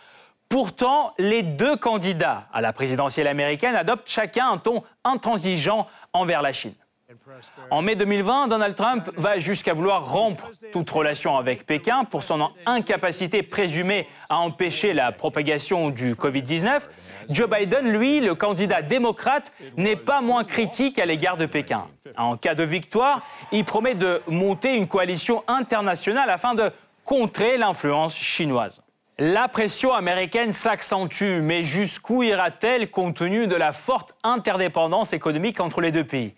Pourtant, 0.50 1.14
les 1.20 1.44
deux 1.44 1.78
candidats 1.78 2.48
à 2.52 2.60
la 2.60 2.74
présidentielle 2.74 3.28
américaine 3.28 3.76
adoptent 3.76 4.10
chacun 4.10 4.50
un 4.50 4.58
ton 4.58 4.84
intransigeant 5.04 5.88
envers 6.12 6.42
la 6.42 6.52
Chine. 6.52 6.74
En 7.72 7.82
mai 7.82 7.96
2020, 7.96 8.48
Donald 8.50 8.76
Trump 8.76 9.10
va 9.16 9.40
jusqu'à 9.40 9.74
vouloir 9.74 10.12
rompre 10.12 10.52
toute 10.72 10.90
relation 10.90 11.38
avec 11.38 11.66
Pékin 11.66 12.04
pour 12.04 12.22
son 12.22 12.52
incapacité 12.68 13.42
présumée 13.42 14.08
à 14.30 14.38
empêcher 14.38 14.94
la 14.94 15.12
propagation 15.12 15.90
du 15.90 16.14
Covid-19. 16.14 16.88
Joe 17.30 17.50
Biden, 17.50 17.92
lui, 17.92 18.20
le 18.20 18.36
candidat 18.36 18.84
démocrate, 18.84 19.52
n'est 19.76 19.96
pas 19.96 20.22
moins 20.22 20.44
critique 20.44 21.00
à 21.00 21.06
l'égard 21.06 21.38
de 21.38 21.48
Pékin. 21.48 21.88
En 22.16 22.38
cas 22.38 22.54
de 22.54 22.64
victoire, 22.64 23.24
il 23.52 23.66
promet 23.66 23.96
de 23.96 24.22
monter 24.28 24.76
une 24.76 24.88
coalition 24.88 25.44
internationale 25.48 26.30
afin 26.30 26.54
de 26.54 26.72
contrer 27.04 27.58
l'influence 27.58 28.16
chinoise. 28.16 28.82
La 29.22 29.50
pression 29.50 29.94
américaine 29.94 30.54
s'accentue, 30.54 31.42
mais 31.42 31.66
jusqu'où 31.66 32.24
ira-t-elle 32.24 32.90
compte 32.90 33.18
tenu 33.18 33.48
de 33.48 33.56
la 33.56 33.74
forte 33.74 34.16
interdépendance 34.24 35.12
économique 35.12 35.60
entre 35.60 35.82
les 35.82 35.92
deux 35.92 36.06
pays? 36.06 36.36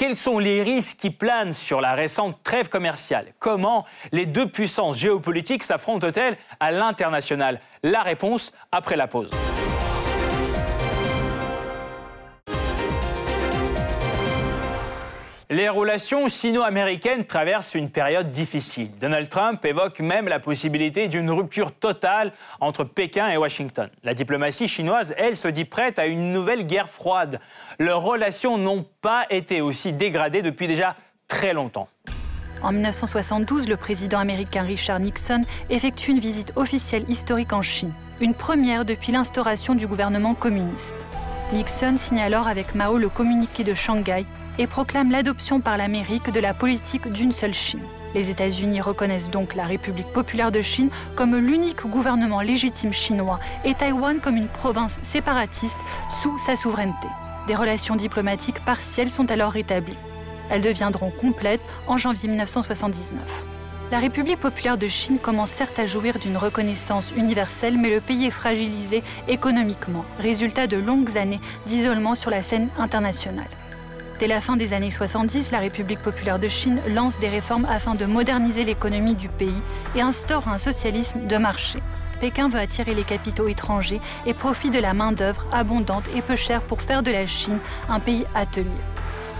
Quels 0.00 0.16
sont 0.16 0.38
les 0.38 0.62
risques 0.62 0.96
qui 0.96 1.10
planent 1.10 1.52
sur 1.52 1.82
la 1.82 1.92
récente 1.92 2.42
trêve 2.42 2.70
commerciale? 2.70 3.34
Comment 3.38 3.84
les 4.12 4.24
deux 4.24 4.48
puissances 4.48 4.96
géopolitiques 4.96 5.62
s'affrontent-elles 5.62 6.38
à 6.58 6.72
l'international? 6.72 7.60
La 7.82 8.00
réponse 8.00 8.54
après 8.72 8.96
la 8.96 9.08
pause. 9.08 9.30
Les 15.52 15.68
relations 15.68 16.28
sino-américaines 16.28 17.24
traversent 17.24 17.74
une 17.74 17.90
période 17.90 18.30
difficile. 18.30 18.88
Donald 19.00 19.28
Trump 19.28 19.64
évoque 19.64 19.98
même 19.98 20.28
la 20.28 20.38
possibilité 20.38 21.08
d'une 21.08 21.28
rupture 21.28 21.72
totale 21.72 22.32
entre 22.60 22.84
Pékin 22.84 23.28
et 23.30 23.36
Washington. 23.36 23.90
La 24.04 24.14
diplomatie 24.14 24.68
chinoise, 24.68 25.12
elle, 25.18 25.36
se 25.36 25.48
dit 25.48 25.64
prête 25.64 25.98
à 25.98 26.06
une 26.06 26.30
nouvelle 26.30 26.68
guerre 26.68 26.88
froide. 26.88 27.40
Leurs 27.80 28.02
relations 28.02 28.58
n'ont 28.58 28.86
pas 29.02 29.26
été 29.28 29.60
aussi 29.60 29.92
dégradées 29.92 30.42
depuis 30.42 30.68
déjà 30.68 30.94
très 31.26 31.52
longtemps. 31.52 31.88
En 32.62 32.70
1972, 32.70 33.68
le 33.68 33.76
président 33.76 34.20
américain 34.20 34.62
Richard 34.62 35.00
Nixon 35.00 35.40
effectue 35.68 36.12
une 36.12 36.20
visite 36.20 36.52
officielle 36.54 37.10
historique 37.10 37.52
en 37.52 37.62
Chine, 37.62 37.92
une 38.20 38.34
première 38.34 38.84
depuis 38.84 39.10
l'instauration 39.10 39.74
du 39.74 39.88
gouvernement 39.88 40.34
communiste. 40.34 40.94
Nixon 41.52 41.96
signe 41.96 42.20
alors 42.20 42.46
avec 42.46 42.76
Mao 42.76 42.98
le 42.98 43.08
communiqué 43.08 43.64
de 43.64 43.74
Shanghai 43.74 44.24
et 44.60 44.66
proclame 44.66 45.10
l'adoption 45.10 45.60
par 45.60 45.78
l'Amérique 45.78 46.30
de 46.30 46.38
la 46.38 46.52
politique 46.52 47.10
d'une 47.10 47.32
seule 47.32 47.54
Chine. 47.54 47.80
Les 48.14 48.28
États-Unis 48.28 48.82
reconnaissent 48.82 49.30
donc 49.30 49.54
la 49.54 49.64
République 49.64 50.12
populaire 50.12 50.52
de 50.52 50.60
Chine 50.60 50.90
comme 51.16 51.34
l'unique 51.34 51.86
gouvernement 51.86 52.42
légitime 52.42 52.92
chinois 52.92 53.40
et 53.64 53.72
Taïwan 53.72 54.20
comme 54.20 54.36
une 54.36 54.48
province 54.48 54.98
séparatiste 55.02 55.78
sous 56.20 56.36
sa 56.36 56.56
souveraineté. 56.56 57.08
Des 57.46 57.54
relations 57.54 57.96
diplomatiques 57.96 58.62
partielles 58.62 59.08
sont 59.08 59.30
alors 59.30 59.52
rétablies. 59.52 59.96
Elles 60.50 60.60
deviendront 60.60 61.10
complètes 61.10 61.62
en 61.86 61.96
janvier 61.96 62.28
1979. 62.28 63.22
La 63.90 63.98
République 63.98 64.40
populaire 64.40 64.76
de 64.76 64.88
Chine 64.88 65.18
commence 65.18 65.50
certes 65.50 65.78
à 65.78 65.86
jouir 65.86 66.18
d'une 66.18 66.36
reconnaissance 66.36 67.14
universelle, 67.16 67.78
mais 67.78 67.94
le 67.94 68.02
pays 68.02 68.26
est 68.26 68.30
fragilisé 68.30 69.02
économiquement, 69.26 70.04
résultat 70.18 70.66
de 70.66 70.76
longues 70.76 71.16
années 71.16 71.40
d'isolement 71.64 72.14
sur 72.14 72.30
la 72.30 72.42
scène 72.42 72.68
internationale. 72.78 73.48
Dès 74.20 74.26
la 74.26 74.42
fin 74.42 74.58
des 74.58 74.74
années 74.74 74.90
70, 74.90 75.50
la 75.50 75.60
République 75.60 76.02
populaire 76.02 76.38
de 76.38 76.46
Chine 76.46 76.78
lance 76.88 77.18
des 77.20 77.30
réformes 77.30 77.64
afin 77.64 77.94
de 77.94 78.04
moderniser 78.04 78.64
l'économie 78.64 79.14
du 79.14 79.30
pays 79.30 79.62
et 79.96 80.02
instaure 80.02 80.46
un 80.46 80.58
socialisme 80.58 81.26
de 81.26 81.38
marché. 81.38 81.78
Pékin 82.20 82.50
veut 82.50 82.60
attirer 82.60 82.94
les 82.94 83.02
capitaux 83.02 83.48
étrangers 83.48 83.98
et 84.26 84.34
profite 84.34 84.74
de 84.74 84.78
la 84.78 84.92
main-d'œuvre 84.92 85.46
abondante 85.52 86.04
et 86.14 86.20
peu 86.20 86.36
chère 86.36 86.60
pour 86.60 86.82
faire 86.82 87.02
de 87.02 87.10
la 87.10 87.24
Chine 87.24 87.60
un 87.88 87.98
pays 87.98 88.26
atelier. 88.34 88.68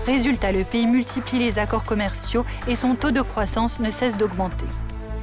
Résultat, 0.07 0.51
le 0.51 0.63
pays 0.63 0.87
multiplie 0.87 1.37
les 1.37 1.59
accords 1.59 1.83
commerciaux 1.83 2.43
et 2.67 2.75
son 2.75 2.95
taux 2.95 3.11
de 3.11 3.21
croissance 3.21 3.79
ne 3.79 3.91
cesse 3.91 4.17
d'augmenter. 4.17 4.65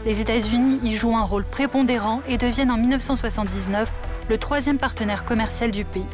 Les 0.06 0.20
États-Unis 0.20 0.78
y 0.84 0.94
jouent 0.94 1.16
un 1.16 1.24
rôle 1.24 1.42
prépondérant 1.42 2.20
et 2.28 2.38
deviennent 2.38 2.70
en 2.70 2.78
1979 2.78 3.92
le 4.30 4.38
troisième 4.38 4.78
partenaire 4.78 5.24
commercial 5.24 5.72
du 5.72 5.84
pays. 5.84 6.06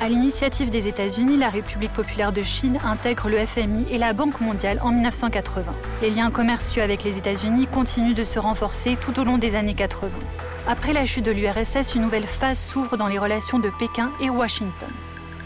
À 0.00 0.08
l'initiative 0.08 0.70
des 0.70 0.88
États-Unis, 0.88 1.36
la 1.36 1.48
République 1.48 1.92
populaire 1.92 2.32
de 2.32 2.42
Chine 2.42 2.78
intègre 2.84 3.28
le 3.28 3.38
FMI 3.38 3.86
et 3.90 3.98
la 3.98 4.12
Banque 4.12 4.40
mondiale 4.40 4.80
en 4.82 4.90
1980. 4.90 5.72
Les 6.02 6.10
liens 6.10 6.30
commerciaux 6.30 6.82
avec 6.82 7.04
les 7.04 7.16
États-Unis 7.16 7.68
continuent 7.68 8.14
de 8.14 8.24
se 8.24 8.38
renforcer 8.38 8.96
tout 9.00 9.18
au 9.20 9.24
long 9.24 9.38
des 9.38 9.54
années 9.54 9.74
80. 9.74 10.10
Après 10.66 10.92
la 10.92 11.06
chute 11.06 11.24
de 11.24 11.30
l'URSS, 11.30 11.94
une 11.94 12.02
nouvelle 12.02 12.24
phase 12.24 12.58
s'ouvre 12.58 12.96
dans 12.96 13.06
les 13.06 13.18
relations 13.18 13.60
de 13.60 13.70
Pékin 13.78 14.10
et 14.20 14.30
Washington. 14.30 14.90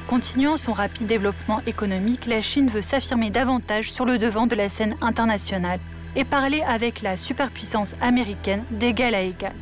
Continuant 0.08 0.56
son 0.56 0.72
rapide 0.72 1.06
développement 1.06 1.60
économique, 1.66 2.26
la 2.26 2.40
Chine 2.40 2.68
veut 2.68 2.82
s'affirmer 2.82 3.28
davantage 3.30 3.92
sur 3.92 4.06
le 4.06 4.16
devant 4.16 4.46
de 4.46 4.56
la 4.56 4.70
scène 4.70 4.96
internationale 5.02 5.80
et 6.16 6.24
parler 6.24 6.62
avec 6.62 7.02
la 7.02 7.18
superpuissance 7.18 7.94
américaine 8.00 8.64
d'égal 8.70 9.14
à 9.14 9.20
égal. 9.20 9.52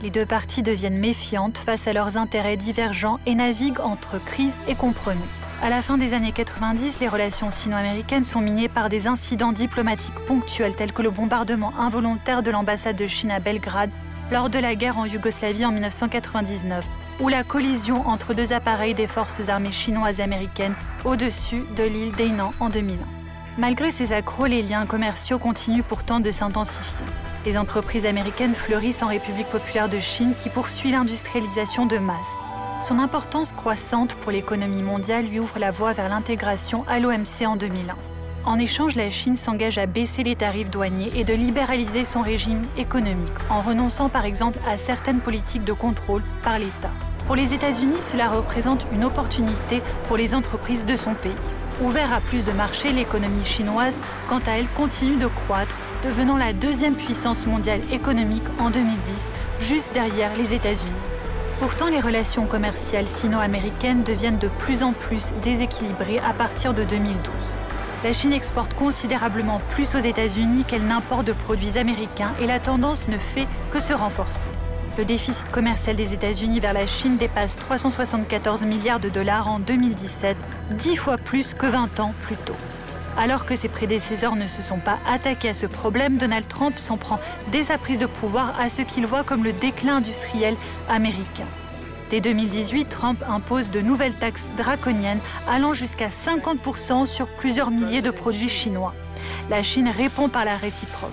Les 0.00 0.10
deux 0.10 0.26
parties 0.26 0.62
deviennent 0.62 0.96
méfiantes 0.96 1.58
face 1.58 1.88
à 1.88 1.92
leurs 1.92 2.16
intérêts 2.16 2.56
divergents 2.56 3.18
et 3.26 3.34
naviguent 3.34 3.80
entre 3.80 4.22
crise 4.24 4.54
et 4.68 4.76
compromis. 4.76 5.18
À 5.60 5.70
la 5.70 5.82
fin 5.82 5.98
des 5.98 6.14
années 6.14 6.30
90, 6.30 7.00
les 7.00 7.08
relations 7.08 7.50
sino-américaines 7.50 8.22
sont 8.22 8.40
minées 8.40 8.68
par 8.68 8.88
des 8.88 9.08
incidents 9.08 9.50
diplomatiques 9.50 10.18
ponctuels 10.26 10.76
tels 10.76 10.92
que 10.92 11.02
le 11.02 11.10
bombardement 11.10 11.72
involontaire 11.76 12.44
de 12.44 12.52
l'ambassade 12.52 12.94
de 12.94 13.08
Chine 13.08 13.32
à 13.32 13.40
Belgrade 13.40 13.90
lors 14.30 14.50
de 14.50 14.60
la 14.60 14.76
guerre 14.76 14.98
en 14.98 15.04
Yougoslavie 15.04 15.64
en 15.64 15.72
1999 15.72 16.84
ou 17.20 17.28
la 17.28 17.42
collision 17.42 18.06
entre 18.06 18.34
deux 18.34 18.52
appareils 18.52 18.94
des 18.94 19.08
forces 19.08 19.48
armées 19.48 19.72
chinoises 19.72 20.20
américaines 20.20 20.74
au-dessus 21.04 21.64
de 21.76 21.82
l'île 21.82 22.12
d'Einan 22.12 22.52
en 22.60 22.68
2001. 22.68 22.98
Malgré 23.58 23.90
ces 23.90 24.12
accros, 24.12 24.46
les 24.46 24.62
liens 24.62 24.86
commerciaux 24.86 25.38
continuent 25.38 25.82
pourtant 25.82 26.20
de 26.20 26.30
s'intensifier. 26.30 27.06
Les 27.48 27.56
entreprises 27.56 28.04
américaines 28.04 28.52
fleurissent 28.52 29.02
en 29.02 29.06
République 29.06 29.46
populaire 29.46 29.88
de 29.88 29.98
Chine 29.98 30.34
qui 30.36 30.50
poursuit 30.50 30.90
l'industrialisation 30.90 31.86
de 31.86 31.96
masse. 31.96 32.36
Son 32.82 32.98
importance 32.98 33.54
croissante 33.54 34.14
pour 34.16 34.32
l'économie 34.32 34.82
mondiale 34.82 35.24
lui 35.24 35.40
ouvre 35.40 35.58
la 35.58 35.70
voie 35.70 35.94
vers 35.94 36.10
l'intégration 36.10 36.84
à 36.86 37.00
l'OMC 37.00 37.46
en 37.46 37.56
2001. 37.56 37.96
En 38.44 38.58
échange, 38.58 38.96
la 38.96 39.08
Chine 39.08 39.34
s'engage 39.34 39.78
à 39.78 39.86
baisser 39.86 40.24
les 40.24 40.36
tarifs 40.36 40.68
douaniers 40.68 41.10
et 41.16 41.24
de 41.24 41.32
libéraliser 41.32 42.04
son 42.04 42.20
régime 42.20 42.60
économique, 42.76 43.32
en 43.48 43.62
renonçant 43.62 44.10
par 44.10 44.26
exemple 44.26 44.58
à 44.68 44.76
certaines 44.76 45.20
politiques 45.20 45.64
de 45.64 45.72
contrôle 45.72 46.24
par 46.42 46.58
l'État. 46.58 46.92
Pour 47.26 47.34
les 47.34 47.54
États-Unis, 47.54 48.00
cela 48.00 48.28
représente 48.28 48.86
une 48.92 49.04
opportunité 49.04 49.80
pour 50.06 50.18
les 50.18 50.34
entreprises 50.34 50.84
de 50.84 50.96
son 50.96 51.14
pays. 51.14 51.32
Ouvert 51.80 52.12
à 52.12 52.20
plus 52.20 52.44
de 52.44 52.52
marchés, 52.52 52.92
l'économie 52.92 53.44
chinoise, 53.44 53.98
quant 54.28 54.40
à 54.46 54.58
elle, 54.58 54.68
continue 54.68 55.16
de 55.16 55.28
croître, 55.28 55.76
devenant 56.04 56.36
la 56.36 56.52
deuxième 56.52 56.94
puissance 56.94 57.46
mondiale 57.46 57.80
économique 57.92 58.44
en 58.58 58.70
2010, 58.70 58.96
juste 59.60 59.92
derrière 59.92 60.30
les 60.36 60.54
États-Unis. 60.54 60.92
Pourtant, 61.60 61.88
les 61.88 62.00
relations 62.00 62.46
commerciales 62.46 63.08
sino-américaines 63.08 64.04
deviennent 64.04 64.38
de 64.38 64.48
plus 64.48 64.82
en 64.82 64.92
plus 64.92 65.34
déséquilibrées 65.42 66.20
à 66.20 66.32
partir 66.32 66.72
de 66.72 66.84
2012. 66.84 67.22
La 68.04 68.12
Chine 68.12 68.32
exporte 68.32 68.74
considérablement 68.74 69.60
plus 69.70 69.96
aux 69.96 70.00
États-Unis 70.00 70.64
qu'elle 70.64 70.86
n'importe 70.86 71.26
de 71.26 71.32
produits 71.32 71.78
américains 71.78 72.32
et 72.40 72.46
la 72.46 72.60
tendance 72.60 73.08
ne 73.08 73.18
fait 73.18 73.48
que 73.72 73.80
se 73.80 73.92
renforcer. 73.92 74.48
Le 74.96 75.04
déficit 75.04 75.50
commercial 75.50 75.96
des 75.96 76.14
États-Unis 76.14 76.60
vers 76.60 76.72
la 76.72 76.86
Chine 76.86 77.16
dépasse 77.16 77.56
374 77.56 78.64
milliards 78.64 79.00
de 79.00 79.08
dollars 79.08 79.48
en 79.48 79.58
2017, 79.58 80.36
dix 80.72 80.96
fois 80.96 81.18
plus 81.18 81.54
que 81.54 81.66
20 81.66 81.98
ans 81.98 82.14
plus 82.22 82.36
tôt. 82.36 82.56
Alors 83.18 83.44
que 83.44 83.56
ses 83.56 83.68
prédécesseurs 83.68 84.36
ne 84.36 84.46
se 84.46 84.62
sont 84.62 84.78
pas 84.78 85.00
attaqués 85.04 85.48
à 85.48 85.54
ce 85.54 85.66
problème, 85.66 86.18
Donald 86.18 86.46
Trump 86.46 86.78
s'en 86.78 86.96
prend 86.96 87.18
dès 87.48 87.64
sa 87.64 87.76
prise 87.76 87.98
de 87.98 88.06
pouvoir 88.06 88.58
à 88.60 88.70
ce 88.70 88.82
qu'il 88.82 89.06
voit 89.06 89.24
comme 89.24 89.42
le 89.42 89.52
déclin 89.52 89.96
industriel 89.96 90.56
américain. 90.88 91.48
Dès 92.10 92.20
2018, 92.20 92.88
Trump 92.88 93.22
impose 93.28 93.70
de 93.70 93.80
nouvelles 93.80 94.14
taxes 94.14 94.46
draconiennes 94.56 95.18
allant 95.48 95.72
jusqu'à 95.72 96.08
50% 96.08 97.06
sur 97.06 97.26
plusieurs 97.26 97.72
milliers 97.72 98.02
de 98.02 98.12
produits 98.12 98.48
chinois. 98.48 98.94
La 99.50 99.64
Chine 99.64 99.88
répond 99.88 100.28
par 100.28 100.44
la 100.44 100.56
réciproque. 100.56 101.10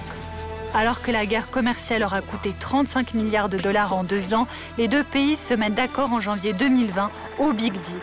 Alors 0.76 1.02
que 1.02 1.12
la 1.12 1.26
guerre 1.26 1.50
commerciale 1.50 2.04
aura 2.04 2.22
coûté 2.22 2.54
35 2.60 3.16
milliards 3.16 3.50
de 3.50 3.58
dollars 3.58 3.94
en 3.94 4.04
deux 4.04 4.36
ans, 4.36 4.46
les 4.78 4.88
deux 4.88 5.04
pays 5.04 5.38
se 5.38 5.56
mettent 5.56 5.76
d'accord 5.76 6.14
en 6.14 6.20
janvier 6.20 6.54
2020 6.54 7.10
au 7.40 7.52
Big 7.52 7.74
Deal, 7.74 8.00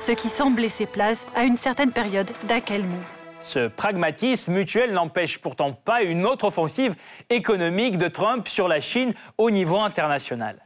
ce 0.00 0.12
qui 0.12 0.28
semble 0.28 0.60
laisser 0.60 0.86
place 0.86 1.24
à 1.34 1.44
une 1.44 1.56
certaine 1.56 1.92
période 1.92 2.30
d'accalmie. 2.48 3.15
Ce 3.38 3.68
pragmatisme 3.68 4.52
mutuel 4.52 4.92
n'empêche 4.92 5.38
pourtant 5.38 5.72
pas 5.72 6.02
une 6.02 6.24
autre 6.24 6.46
offensive 6.46 6.94
économique 7.28 7.98
de 7.98 8.08
Trump 8.08 8.48
sur 8.48 8.66
la 8.66 8.80
Chine 8.80 9.12
au 9.38 9.50
niveau 9.50 9.78
international. 9.78 10.56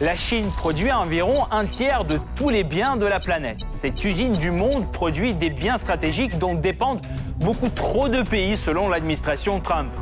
La 0.00 0.16
Chine 0.16 0.50
produit 0.56 0.90
environ 0.90 1.44
un 1.50 1.66
tiers 1.66 2.04
de 2.04 2.18
tous 2.36 2.48
les 2.48 2.64
biens 2.64 2.96
de 2.96 3.06
la 3.06 3.20
planète. 3.20 3.58
Cette 3.66 4.04
usine 4.04 4.32
du 4.32 4.50
monde 4.50 4.90
produit 4.92 5.34
des 5.34 5.50
biens 5.50 5.76
stratégiques 5.76 6.38
dont 6.38 6.54
dépendent 6.54 7.02
beaucoup 7.36 7.68
trop 7.68 8.08
de 8.08 8.22
pays 8.22 8.56
selon 8.56 8.88
l'administration 8.88 9.60
Trump. 9.60 9.92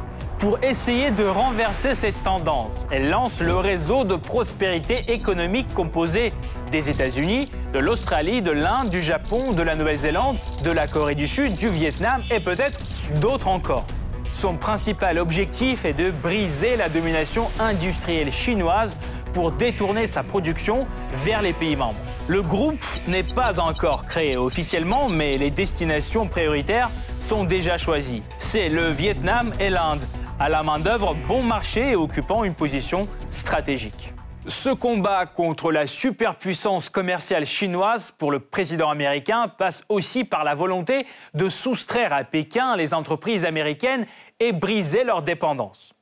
Pour 0.43 0.59
essayer 0.65 1.13
de 1.13 1.23
renverser 1.23 1.95
cette 1.95 2.21
tendance, 2.25 2.85
elle 2.91 3.11
lance 3.11 3.41
le 3.41 3.55
réseau 3.55 4.03
de 4.03 4.17
prospérité 4.17 5.13
économique 5.13 5.73
composé 5.73 6.33
des 6.73 6.91
États-Unis, 6.91 7.49
de 7.73 7.79
l'Australie, 7.79 8.43
de 8.43 8.51
l'Inde, 8.51 8.91
du 8.91 9.01
Japon, 9.01 9.53
de 9.53 9.63
la 9.63 9.77
Nouvelle-Zélande, 9.77 10.37
de 10.65 10.73
la 10.73 10.89
Corée 10.89 11.15
du 11.15 11.29
Sud, 11.29 11.55
du 11.55 11.69
Vietnam 11.69 12.25
et 12.29 12.41
peut-être 12.41 12.81
d'autres 13.21 13.47
encore. 13.47 13.85
Son 14.33 14.57
principal 14.57 15.21
objectif 15.21 15.85
est 15.85 15.93
de 15.93 16.11
briser 16.11 16.75
la 16.75 16.89
domination 16.89 17.47
industrielle 17.61 18.33
chinoise 18.33 18.97
pour 19.35 19.53
détourner 19.53 20.09
sa 20.09 20.25
production 20.25 20.89
vers 21.25 21.41
les 21.41 21.53
pays 21.53 21.77
membres. 21.77 22.01
Le 22.27 22.43
groupe 22.43 22.85
n'est 23.07 23.23
pas 23.23 23.61
encore 23.61 24.07
créé 24.07 24.37
officiellement, 24.37 25.09
mais 25.09 25.37
les 25.37 25.53
destinations 25.53 26.27
prioritaires 26.27 26.91
sont 27.21 27.45
déjà 27.45 27.77
choisies. 27.77 28.25
C'est 28.39 28.69
le 28.69 28.91
Vietnam 28.91 29.53
et 29.61 29.71
l'Inde, 29.71 30.03
à 30.43 30.49
la 30.49 30.65
main-d'œuvre 30.65 31.15
bon 31.29 31.41
marché 31.41 31.91
et 31.91 31.95
occupant 31.95 32.43
une 32.43 32.53
position 32.53 33.07
stratégique. 33.31 34.13
Ce 34.49 34.71
combat 34.71 35.25
contre 35.25 35.71
la 35.71 35.87
superpuissance 35.87 36.89
commerciale 36.89 37.47
chinoise 37.47 38.11
pour 38.11 38.33
le 38.33 38.41
président 38.41 38.91
américain 38.91 39.47
passe 39.47 39.85
aussi 39.89 40.25
par 40.25 40.43
la 40.43 40.57
volonté 40.57 41.07
de 41.35 41.49
soustraire 41.49 42.13
à 42.13 42.25
Pékin 42.25 42.75
les 42.75 42.93
entreprises 42.93 43.45
américaines 43.45 44.05
et 44.41 44.51
briser 44.51 45.05
leur 45.05 45.23
dépendance. 45.23 45.95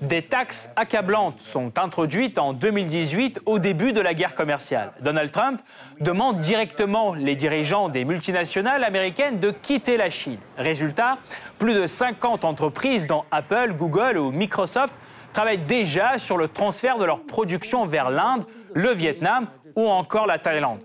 Des 0.00 0.22
taxes 0.22 0.70
accablantes 0.76 1.40
sont 1.40 1.78
introduites 1.78 2.38
en 2.38 2.52
2018 2.52 3.40
au 3.46 3.58
début 3.58 3.92
de 3.92 4.00
la 4.00 4.14
guerre 4.14 4.34
commerciale. 4.34 4.92
Donald 5.00 5.30
Trump 5.30 5.60
demande 6.00 6.38
directement 6.40 7.14
les 7.14 7.36
dirigeants 7.36 7.88
des 7.88 8.04
multinationales 8.04 8.84
américaines 8.84 9.40
de 9.40 9.50
quitter 9.50 9.96
la 9.96 10.10
Chine. 10.10 10.38
Résultat, 10.58 11.18
plus 11.58 11.74
de 11.74 11.86
50 11.86 12.44
entreprises 12.44 13.06
dont 13.06 13.24
Apple, 13.30 13.72
Google 13.76 14.18
ou 14.18 14.30
Microsoft 14.30 14.94
travaillent 15.32 15.58
déjà 15.58 16.18
sur 16.18 16.36
le 16.36 16.48
transfert 16.48 16.98
de 16.98 17.04
leur 17.04 17.20
production 17.20 17.84
vers 17.84 18.10
l'Inde, 18.10 18.44
le 18.74 18.90
Vietnam 18.90 19.46
ou 19.74 19.88
encore 19.88 20.26
la 20.26 20.38
Thaïlande. 20.38 20.80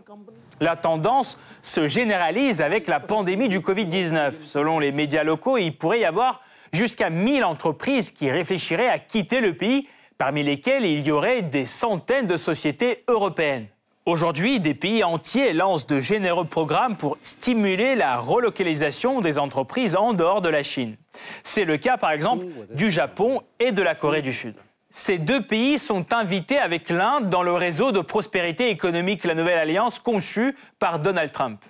La 0.60 0.76
tendance 0.76 1.40
se 1.64 1.88
généralise 1.88 2.62
avec 2.62 2.88
la 2.88 3.00
pandémie 3.00 3.50
du 3.50 3.60
Covid-19. 3.60 4.34
Selon 4.44 4.80
les 4.80 4.92
médias 4.92 5.24
locaux, 5.24 5.58
il 5.58 5.76
pourrait 5.76 6.02
y 6.02 6.06
avoir 6.06 6.42
jusqu'à 6.74 7.10
1000 7.10 7.44
entreprises 7.44 8.12
qui 8.12 8.32
réfléchiraient 8.32 8.88
à 8.88 9.00
quitter 9.00 9.42
le 9.42 9.56
pays, 9.56 9.88
parmi 10.18 10.44
lesquelles 10.44 10.86
il 10.86 11.06
y 11.06 11.12
aurait 11.12 11.42
des 11.42 11.66
centaines 11.66 12.28
de 12.28 12.38
sociétés 12.38 13.04
européennes. 13.08 13.68
Aujourd'hui, 14.06 14.60
des 14.60 14.74
pays 14.74 15.04
entiers 15.04 15.54
lancent 15.54 15.86
de 15.86 16.00
généreux 16.00 16.46
programmes 16.46 16.96
pour 16.96 17.18
stimuler 17.22 17.96
la 17.96 18.18
relocalisation 18.18 19.22
des 19.22 19.38
entreprises 19.38 19.96
en 19.96 20.14
dehors 20.14 20.42
de 20.42 20.50
la 20.50 20.64
Chine. 20.64 20.96
C'est 21.44 21.66
le 21.66 21.78
cas 21.78 21.98
par 21.98 22.12
exemple 22.12 22.46
du 22.74 22.90
Japon 22.90 23.42
et 23.60 23.72
de 23.72 23.82
la 23.84 23.94
Corée 23.94 24.24
du 24.24 24.34
Sud. 24.34 24.56
Ces 24.90 25.20
deux 25.20 25.42
pays 25.42 25.78
sont 25.78 26.12
invités 26.14 26.58
avec 26.58 26.90
l'Inde 26.90 27.30
dans 27.30 27.44
le 27.44 27.54
réseau 27.54 27.92
de 27.92 28.02
prospérité 28.02 28.70
économique 28.70 29.24
La 29.24 29.36
Nouvelle 29.36 29.60
Alliance 29.60 30.00
conçu 30.00 30.56
par 30.80 31.00
Donald 31.00 31.32
Trump. 31.32 31.64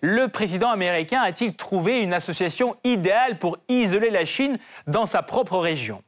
Le 0.00 0.28
président 0.28 0.70
américain 0.70 1.22
a-t-il 1.22 1.54
trouvé 1.54 2.00
une 2.00 2.14
association 2.14 2.76
idéale 2.84 3.38
pour 3.38 3.58
isoler 3.68 4.10
la 4.10 4.24
Chine 4.24 4.58
dans 4.86 5.06
sa 5.06 5.22
propre 5.22 5.58
région? 5.58 6.02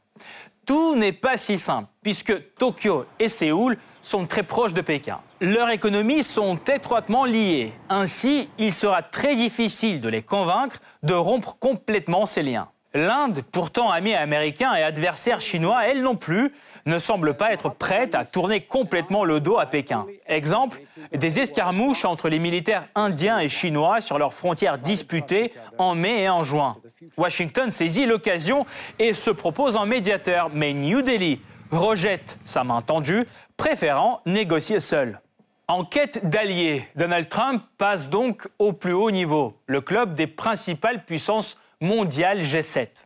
Tout 0.67 0.97
n'est 0.97 1.13
pas 1.13 1.37
si 1.37 1.59
simple, 1.59 1.89
puisque 2.03 2.55
Tokyo 2.57 3.07
et 3.21 3.29
Séoul 3.29 3.79
sont 4.03 4.27
très 4.27 4.43
proches 4.43 4.75
de 4.75 4.81
Pékin. 4.81 5.21
Leurs 5.41 5.71
économies 5.71 6.25
sont 6.25 6.57
étroitement 6.57 7.25
liées. 7.25 7.73
Ainsi, 7.89 8.49
il 8.59 8.73
sera 8.73 9.03
très 9.03 9.37
difficile 9.37 10.01
de 10.01 10.09
les 10.09 10.23
convaincre 10.23 10.81
de 11.05 11.15
rompre 11.15 11.57
complètement 11.61 12.27
ces 12.27 12.43
liens. 12.43 12.69
L'Inde, 12.95 13.43
pourtant 13.53 13.91
ami 13.91 14.15
américain 14.15 14.75
et 14.75 14.83
adversaire 14.83 15.41
chinois, 15.41 15.87
elle 15.87 16.03
non 16.03 16.17
plus, 16.17 16.53
ne 16.87 16.99
semble 16.99 17.35
pas 17.35 17.53
être 17.53 17.69
prête 17.69 18.15
à 18.15 18.25
tourner 18.25 18.63
complètement 18.63 19.25
le 19.25 19.41
dos 19.41 19.59
à 19.59 19.67
Pékin. 19.67 20.07
Exemple, 20.27 20.81
des 21.13 21.41
escarmouches 21.41 22.05
entre 22.05 22.29
les 22.29 22.39
militaires 22.39 22.89
indiens 22.95 23.39
et 23.41 23.49
chinois 23.49 24.01
sur 24.01 24.19
leurs 24.19 24.33
frontières 24.33 24.79
disputées 24.79 25.53
en 25.79 25.95
mai 25.95 26.23
et 26.23 26.29
en 26.29 26.43
juin. 26.43 26.77
Washington 27.17 27.71
saisit 27.71 28.07
l'occasion 28.07 28.65
et 28.99 29.13
se 29.13 29.31
propose 29.31 29.77
en 29.77 29.85
médiateur, 29.85 30.51
mais 30.53 30.73
New 30.73 31.03
Delhi 31.03 31.41
rejette 31.71 32.39
sa 32.45 32.65
main 32.65 32.81
tendue, 32.81 33.27
préférant 33.57 34.21
négocier 34.25 34.81
seul. 34.81 35.21
En 35.69 35.85
quête 35.85 36.29
d'alliés, 36.29 36.87
Donald 36.95 37.29
Trump 37.29 37.63
passe 37.77 38.09
donc 38.09 38.49
au 38.61 38.73
plus 38.73 38.93
haut 38.93 39.11
niveau, 39.11 39.57
le 39.67 39.81
club 39.81 40.15
des 40.15 40.29
principales 40.29 41.05
puissances 41.05 41.59
mondiales 41.81 42.41
G7. 42.41 43.06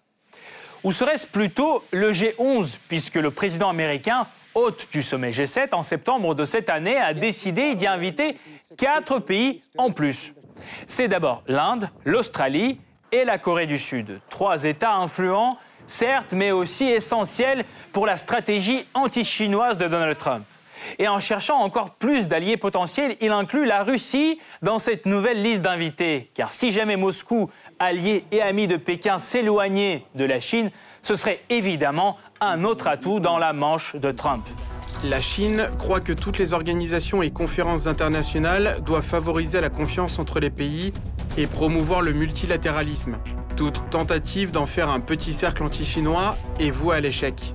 Ou 0.83 0.93
serait-ce 0.93 1.27
plutôt 1.27 1.85
le 1.93 2.13
G11, 2.13 2.79
puisque 2.89 3.17
le 3.17 3.31
président 3.31 3.69
américain, 3.69 4.27
hôte 4.55 4.89
du 4.93 5.03
sommet 5.03 5.31
G7 5.31 5.75
en 5.75 5.83
septembre 5.83 6.35
de 6.35 6.45
cette 6.45 6.71
année, 6.71 6.97
a 6.97 7.15
décidé 7.15 7.75
d'y 7.75 7.87
inviter 7.87 8.37
quatre 8.77 9.19
pays 9.19 9.61
en 9.77 9.91
plus. 9.91 10.33
C'est 10.87 11.09
d'abord 11.09 11.43
l'Inde, 11.47 11.91
l'Australie 12.05 12.81
et 13.13 13.25
la 13.25 13.39
Corée 13.39 13.67
du 13.67 13.79
Sud. 13.79 14.21
Trois 14.31 14.65
États 14.65 14.95
influents, 14.95 15.59
certes, 15.87 16.33
mais 16.33 16.51
aussi 16.51 16.85
essentiels 16.85 17.65
pour 17.93 18.07
la 18.07 18.17
stratégie 18.17 18.85
anti-chinoise 18.95 19.79
de 19.79 19.89
Donald 19.89 20.17
Trump. 20.17 20.45
Et 20.99 21.09
en 21.09 21.21
cherchant 21.21 21.59
encore 21.59 21.91
plus 21.95 22.29
d'alliés 22.29 22.57
potentiels, 22.57 23.17
il 23.21 23.31
inclut 23.31 23.65
la 23.65 23.83
Russie 23.83 24.39
dans 24.63 24.79
cette 24.79 25.07
nouvelle 25.07 25.43
liste 25.43 25.63
d'invités. 25.63 26.31
Car 26.35 26.53
si 26.53 26.71
jamais 26.71 26.97
Moscou 26.97 27.51
alliés 27.79 28.25
et 28.33 28.43
amis 28.43 28.67
de 28.67 28.77
Pékin 28.77 29.19
s'éloigner 29.19 30.07
de 30.15 30.25
la 30.25 30.41
Chine, 30.41 30.71
ce 31.03 31.15
serait 31.15 31.41
évidemment 31.49 32.17
un 32.41 32.65
autre 32.65 32.89
atout 32.89 33.21
dans 33.21 33.39
la 33.39 33.53
manche 33.53 33.97
de 33.97 34.11
Trump. 34.11 34.47
La 35.05 35.21
Chine 35.23 35.67
croit 35.79 36.01
que 36.01 36.13
toutes 36.13 36.37
les 36.37 36.53
organisations 36.53 37.23
et 37.23 37.31
conférences 37.31 37.87
internationales 37.87 38.77
doivent 38.85 39.03
favoriser 39.03 39.61
la 39.61 39.71
confiance 39.71 40.19
entre 40.19 40.41
les 40.41 40.51
pays 40.51 40.93
et 41.39 41.47
promouvoir 41.47 42.03
le 42.03 42.13
multilatéralisme. 42.13 43.17
Toute 43.57 43.89
tentative 43.91 44.51
d'en 44.51 44.67
faire 44.67 44.91
un 44.91 45.01
petit 45.01 45.33
cercle 45.33 45.63
anti-chinois 45.63 46.37
est 46.59 46.71
vouée 46.71 46.97
à 46.97 47.01
l'échec. 47.01 47.55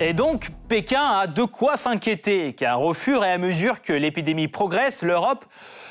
Et 0.00 0.12
donc, 0.12 0.50
Pékin 0.68 1.02
a 1.02 1.26
de 1.28 1.44
quoi 1.44 1.76
s'inquiéter, 1.76 2.52
car 2.54 2.82
au 2.82 2.94
fur 2.94 3.24
et 3.24 3.30
à 3.30 3.38
mesure 3.38 3.80
que 3.80 3.92
l'épidémie 3.92 4.48
progresse, 4.48 5.02
l'Europe 5.02 5.44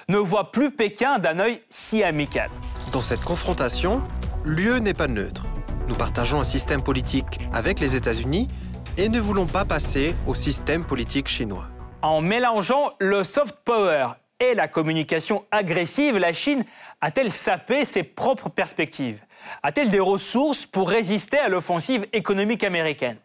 ne 0.10 0.18
voit 0.18 0.52
plus 0.52 0.72
Pékin 0.72 1.20
d'un 1.20 1.40
œil 1.40 1.62
si 1.70 2.04
amical. 2.04 2.50
Dans 2.92 3.00
cette 3.00 3.22
confrontation, 3.22 4.02
l'UE 4.44 4.82
n'est 4.82 4.94
pas 4.94 5.08
neutre. 5.08 5.46
Nous 5.88 5.96
partageons 5.96 6.42
un 6.42 6.44
système 6.44 6.84
politique 6.84 7.40
avec 7.54 7.80
les 7.80 7.96
États-Unis 7.96 8.50
et 8.98 9.08
ne 9.08 9.22
voulons 9.22 9.46
pas 9.46 9.64
passer 9.64 10.16
au 10.28 10.36
système 10.36 10.84
politique 10.84 11.30
chinois. 11.30 11.68
En 12.02 12.20
mélangeant 12.20 12.92
le 13.00 13.24
soft 13.24 13.60
power 13.64 14.08
et 14.42 14.54
la 14.54 14.68
communication 14.68 15.46
agressive, 15.50 16.18
la 16.18 16.34
Chine 16.34 16.66
a-t-elle 17.00 17.32
sapé 17.32 17.86
ses 17.86 18.04
propres 18.04 18.50
perspectives? 18.50 19.20
A-t-elle 19.64 19.92
des 19.92 20.02
ressources 20.02 20.66
pour 20.66 20.90
résister 20.90 21.38
à 21.38 21.48
l'offensive 21.48 22.06
économique 22.12 22.66
américaine? 22.66 23.18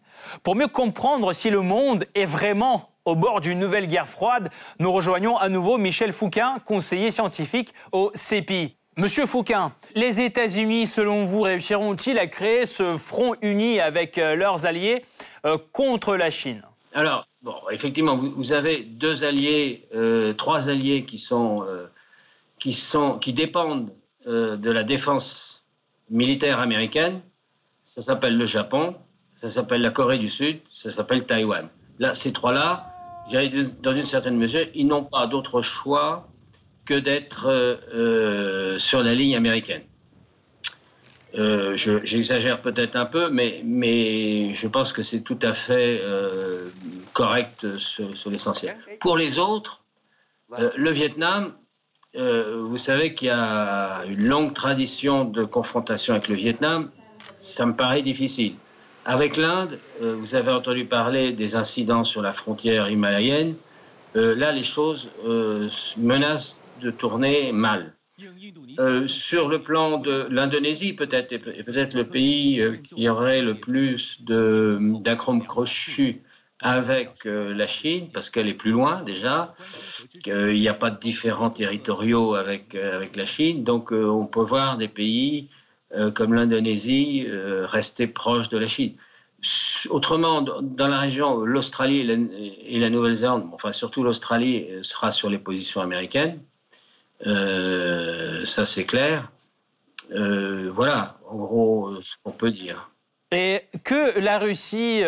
Pour 0.42 0.56
mieux 0.56 0.68
comprendre 0.68 1.32
si 1.32 1.50
le 1.50 1.60
monde 1.60 2.04
est 2.14 2.24
vraiment 2.24 2.90
au 3.04 3.14
bord 3.14 3.40
d'une 3.40 3.58
nouvelle 3.58 3.86
guerre 3.86 4.08
froide, 4.08 4.50
nous 4.78 4.92
rejoignons 4.92 5.36
à 5.36 5.48
nouveau 5.48 5.78
Michel 5.78 6.12
Fouquin, 6.12 6.58
conseiller 6.64 7.10
scientifique 7.10 7.72
au 7.92 8.10
CEPI. 8.14 8.76
Monsieur 8.96 9.26
Fouquin, 9.26 9.72
les 9.94 10.20
États-Unis, 10.20 10.86
selon 10.86 11.24
vous, 11.24 11.42
réussiront-ils 11.42 12.18
à 12.18 12.26
créer 12.26 12.66
ce 12.66 12.98
front 12.98 13.34
uni 13.42 13.80
avec 13.80 14.18
euh, 14.18 14.34
leurs 14.34 14.66
alliés 14.66 15.04
euh, 15.46 15.56
contre 15.72 16.16
la 16.16 16.30
Chine? 16.30 16.62
Alors, 16.92 17.24
bon, 17.42 17.54
effectivement, 17.70 18.16
vous, 18.16 18.52
avez 18.52 18.78
deux 18.78 19.24
alliés, 19.24 19.86
trois 20.36 20.68
alliés 20.68 21.04
qui 21.04 21.18
sont, 21.18 21.64
qui 22.58 22.72
sont, 22.72 23.18
qui 23.18 23.32
dépendent 23.32 23.90
de 24.26 24.70
la 24.70 24.82
défense 24.82 25.64
militaire 26.10 26.60
américaine. 26.60 27.20
Ça 27.82 28.02
s'appelle 28.02 28.36
le 28.36 28.46
Japon, 28.46 28.96
ça 29.40 29.48
s'appelle 29.48 29.82
la 29.82 29.90
Corée 29.90 30.18
du 30.18 30.28
Sud, 30.28 30.58
ça 30.68 30.90
s'appelle 30.90 31.24
Taïwan. 31.24 31.68
Là, 32.00 32.16
ces 32.16 32.32
trois-là, 32.32 32.92
dans 33.82 33.94
une 33.94 34.04
certaine 34.04 34.36
mesure, 34.36 34.66
ils 34.74 34.86
n'ont 34.86 35.04
pas 35.04 35.28
d'autre 35.28 35.62
choix 35.62 36.26
que 36.84 36.94
d'être 36.94 37.46
euh, 37.46 37.76
euh, 37.94 38.78
sur 38.80 39.00
la 39.00 39.14
ligne 39.14 39.36
américaine. 39.36 39.82
Euh, 41.36 41.76
j'exagère 41.76 42.62
peut-être 42.62 42.96
un 42.96 43.04
peu, 43.04 43.30
mais, 43.30 44.52
je 44.54 44.66
pense 44.66 44.92
que 44.92 45.02
c'est 45.02 45.20
tout 45.20 45.38
à 45.42 45.52
fait 45.52 46.02
correct 47.12 47.78
sur, 47.78 48.16
sur 48.16 48.30
l'essentiel. 48.30 48.76
Pour 48.98 49.16
les 49.16 49.38
autres, 49.38 49.84
le 50.58 50.90
Vietnam, 50.90 51.52
vous 52.14 52.78
savez 52.78 53.14
qu'il 53.14 53.28
y 53.28 53.30
a 53.30 54.04
une 54.06 54.26
longue 54.26 54.52
tradition 54.52 55.24
de 55.24 55.44
confrontation 55.44 56.14
avec 56.14 56.26
le 56.26 56.34
Vietnam. 56.34 56.90
Ça 57.38 57.66
me 57.66 57.76
paraît 57.76 58.02
difficile. 58.02 58.54
Avec 59.08 59.38
l'Inde, 59.38 59.78
euh, 60.02 60.16
vous 60.16 60.34
avez 60.34 60.50
entendu 60.50 60.84
parler 60.84 61.32
des 61.32 61.56
incidents 61.56 62.04
sur 62.04 62.20
la 62.20 62.34
frontière 62.34 62.90
himalayenne. 62.90 63.54
Euh, 64.16 64.34
là, 64.34 64.52
les 64.52 64.62
choses 64.62 65.08
euh, 65.24 65.70
menacent 65.96 66.58
de 66.82 66.90
tourner 66.90 67.50
mal. 67.50 67.94
sur 69.06 69.48
le 69.48 69.60
plan 69.62 69.96
de 69.96 70.26
l'Indonésie, 70.28 70.92
peut-être, 70.92 71.30
peut-être 71.64 71.94
le 71.94 72.04
pays 72.04 72.62
qui 72.84 73.08
aurait 73.08 73.40
le 73.40 73.54
plus 73.54 74.20
d'acromes 74.20 75.44
crochus 75.46 76.20
avec 76.60 77.24
la 77.24 77.66
Chine, 77.66 78.08
parce 78.12 78.28
qu'elle 78.28 78.48
est 78.48 78.60
plus 78.64 78.72
loin 78.72 79.04
déjà, 79.04 79.54
qu'il 80.22 80.60
n'y 80.60 80.68
a 80.68 80.74
pas 80.74 80.90
de 80.90 80.98
différents 80.98 81.50
territoriaux 81.50 82.34
avec, 82.34 82.74
avec 82.74 83.16
la 83.16 83.24
Chine. 83.24 83.64
Donc 83.64 83.92
on 83.92 84.26
peut 84.26 84.42
voir 84.42 84.76
des 84.76 84.88
pays 84.88 85.48
comme 86.14 86.34
l'Indonésie, 86.34 87.24
euh, 87.26 87.66
rester 87.66 88.06
proche 88.06 88.48
de 88.48 88.58
la 88.58 88.68
Chine. 88.68 88.94
Autrement, 89.90 90.42
dans 90.42 90.88
la 90.88 90.98
région, 90.98 91.44
l'Australie 91.44 92.00
et 92.00 92.78
la, 92.78 92.90
Nouvelle-Zélande, 92.90 93.48
enfin 93.52 93.72
surtout 93.72 94.02
l'Australie, 94.02 94.66
euh, 94.70 94.82
sera 94.82 95.12
sur 95.12 95.30
les 95.30 95.38
positions 95.38 95.80
américaines. 95.80 96.40
ça, 97.24 98.64
c'est 98.64 98.84
clair. 98.84 99.30
voilà, 100.10 101.18
en 101.28 101.36
gros, 101.36 102.02
ce 102.02 102.16
qu'on 102.22 102.32
peut 102.32 102.50
dire. 102.50 102.90
Et 103.30 103.62
que 103.84 104.18
la 104.18 104.38
Russie 104.38 105.02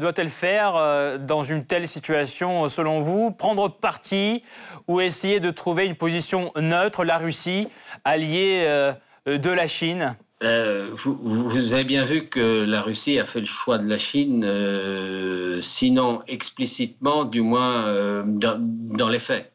doit-elle 0.00 0.28
faire 0.28 1.18
dans 1.20 1.44
une 1.44 1.64
telle 1.64 1.86
situation, 1.86 2.68
selon 2.68 2.98
vous? 2.98 3.30
Prendre 3.30 3.68
parti 3.68 4.42
ou 4.88 5.00
essayer 5.00 5.38
de 5.38 5.50
trouver 5.50 5.86
une 5.86 5.94
position 5.94 6.52
neutre, 6.56 7.04
la 7.04 7.18
Russie, 7.18 7.68
alliée 8.04 8.64
euh, 8.66 8.92
de 9.26 9.50
la 9.50 9.66
Chine 9.66 10.16
euh, 10.42 10.90
vous, 10.94 11.72
avez 11.72 11.84
bien 11.84 12.02
vu 12.02 12.24
que 12.24 12.64
la 12.64 12.82
Russie 12.82 13.16
a 13.20 13.24
fait 13.24 13.38
le 13.38 13.46
choix 13.46 13.78
de 13.78 13.88
la 13.88 13.96
Chine, 13.96 14.42
euh, 14.44 15.60
sinon 15.60 16.20
explicitement, 16.26 17.24
du 17.24 17.42
moins 17.42 18.24
dans, 18.24 19.08
les 19.08 19.20
faits. 19.20 19.52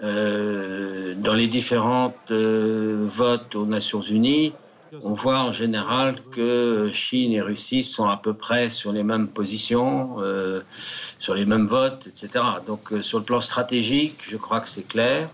dans 0.00 1.34
les 1.34 1.48
différentes 1.48 2.32
votes 2.32 3.54
aux 3.54 3.66
Nations 3.66 4.00
Unies, 4.00 4.54
on 5.02 5.12
voit 5.12 5.40
en 5.40 5.52
général 5.52 6.16
que 6.32 6.88
Chine 6.90 7.32
et 7.32 7.42
Russie 7.42 7.82
sont 7.82 8.08
à 8.08 8.16
peu 8.16 8.32
près 8.32 8.70
sur 8.70 8.92
les 8.92 9.02
mêmes 9.02 9.28
positions, 9.28 10.16
sur 11.18 11.34
les 11.34 11.44
mêmes 11.44 11.66
votes, 11.66 12.06
etc. 12.06 12.42
Donc 12.66 12.90
sur 13.02 13.18
le 13.18 13.24
plan 13.26 13.42
stratégique, 13.42 14.20
je 14.22 14.38
crois 14.38 14.60
que 14.62 14.68
c'est 14.70 14.88
clair 14.88 15.28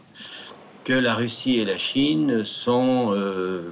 que 0.84 0.92
la 0.92 1.14
Russie 1.14 1.58
et 1.58 1.64
la 1.64 1.78
Chine 1.78 2.44
sont 2.44 3.12
euh, 3.14 3.70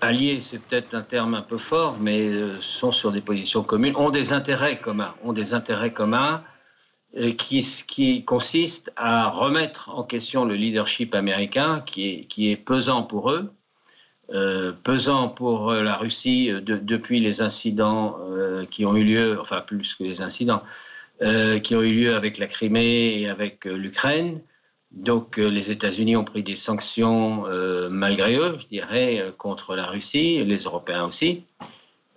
alliés, 0.00 0.40
c'est 0.40 0.58
peut-être 0.58 0.94
un 0.94 1.02
terme 1.02 1.34
un 1.34 1.42
peu 1.42 1.58
fort, 1.58 1.96
mais 2.00 2.28
euh, 2.28 2.60
sont 2.60 2.92
sur 2.92 3.12
des 3.12 3.20
positions 3.20 3.62
communes, 3.62 3.96
ont 3.96 4.10
des 4.10 4.32
intérêts 4.32 4.78
communs, 4.78 5.14
ont 5.24 5.32
des 5.32 5.54
intérêts 5.54 5.92
communs 5.92 6.42
euh, 7.16 7.32
qui, 7.32 8.24
consistent 8.24 8.92
à 8.96 9.28
remettre 9.28 9.90
en 9.90 10.04
question 10.04 10.44
le 10.44 10.54
leadership 10.54 11.14
américain 11.14 11.82
qui 11.84 12.26
est 12.38 12.56
pesant 12.56 13.02
pour 13.02 13.30
eux, 13.30 13.52
pesant 14.84 15.28
pour 15.28 15.72
la 15.72 15.96
Russie 15.96 16.52
depuis 16.62 17.18
les 17.18 17.42
incidents 17.42 18.16
qui 18.70 18.86
ont 18.86 18.94
eu 18.94 19.02
lieu, 19.02 19.40
enfin 19.40 19.60
plus 19.60 19.96
que 19.96 20.04
les 20.04 20.20
incidents, 20.20 20.62
qui 21.18 21.74
ont 21.74 21.82
eu 21.82 21.92
lieu 21.92 22.14
avec 22.14 22.38
la 22.38 22.46
Crimée 22.46 23.20
et 23.20 23.28
avec 23.28 23.64
l'Ukraine, 23.64 24.40
donc 24.92 25.38
euh, 25.38 25.48
les 25.48 25.70
États-Unis 25.70 26.16
ont 26.16 26.24
pris 26.24 26.42
des 26.42 26.56
sanctions 26.56 27.46
euh, 27.46 27.88
malgré 27.88 28.34
eux, 28.36 28.56
je 28.58 28.66
dirais, 28.66 29.20
euh, 29.20 29.30
contre 29.30 29.76
la 29.76 29.86
Russie, 29.86 30.44
les 30.44 30.64
Européens 30.64 31.04
aussi. 31.04 31.44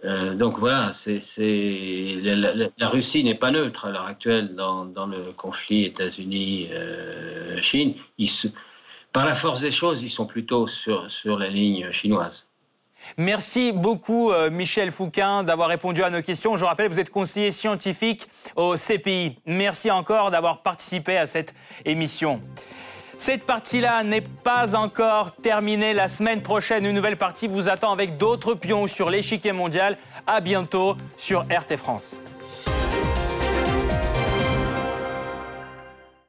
donc 0.03 0.59
voilà, 0.59 0.91
la, 1.07 2.89
Russie 2.89 3.23
n'est 3.23 3.35
pas 3.35 3.51
neutre 3.51 3.85
à 3.85 3.91
l'heure 3.91 4.07
actuelle 4.07 4.55
dans, 4.55 4.83
le 4.85 5.31
conflit 5.33 5.85
États-Unis-Chine. 5.85 7.93
par 9.13 9.25
la 9.25 9.35
force 9.35 9.61
des 9.61 9.71
choses, 9.71 10.03
ils 10.03 10.09
sont 10.09 10.25
plutôt 10.25 10.67
sur, 10.67 11.09
sur 11.09 11.37
la 11.37 11.47
ligne 11.49 11.89
chinoise. 11.91 12.47
Merci 13.17 13.71
beaucoup, 13.71 14.31
euh, 14.31 14.49
Michel 14.49 14.91
Fouquin, 14.91 15.43
d'avoir 15.43 15.69
répondu 15.69 16.03
à 16.03 16.09
nos 16.09 16.21
questions. 16.21 16.55
Je 16.55 16.65
rappelle, 16.65 16.89
vous 16.89 16.99
êtes 16.99 17.09
conseiller 17.09 17.51
scientifique 17.51 18.27
au 18.55 18.75
CPI. 18.75 19.37
Merci 19.45 19.91
encore 19.91 20.31
d'avoir 20.31 20.61
participé 20.61 21.17
à 21.17 21.25
cette 21.25 21.53
émission. 21.85 22.41
Cette 23.17 23.45
partie-là 23.45 24.03
n'est 24.03 24.21
pas 24.21 24.75
encore 24.75 25.35
terminée. 25.35 25.93
La 25.93 26.07
semaine 26.07 26.41
prochaine, 26.41 26.85
une 26.85 26.95
nouvelle 26.95 27.17
partie 27.17 27.47
vous 27.47 27.69
attend 27.69 27.91
avec 27.91 28.17
d'autres 28.17 28.55
pions 28.55 28.87
sur 28.87 29.09
l'échiquier 29.09 29.51
mondial. 29.51 29.97
À 30.25 30.41
bientôt 30.41 30.97
sur 31.17 31.41
RT 31.41 31.77
France. 31.77 32.17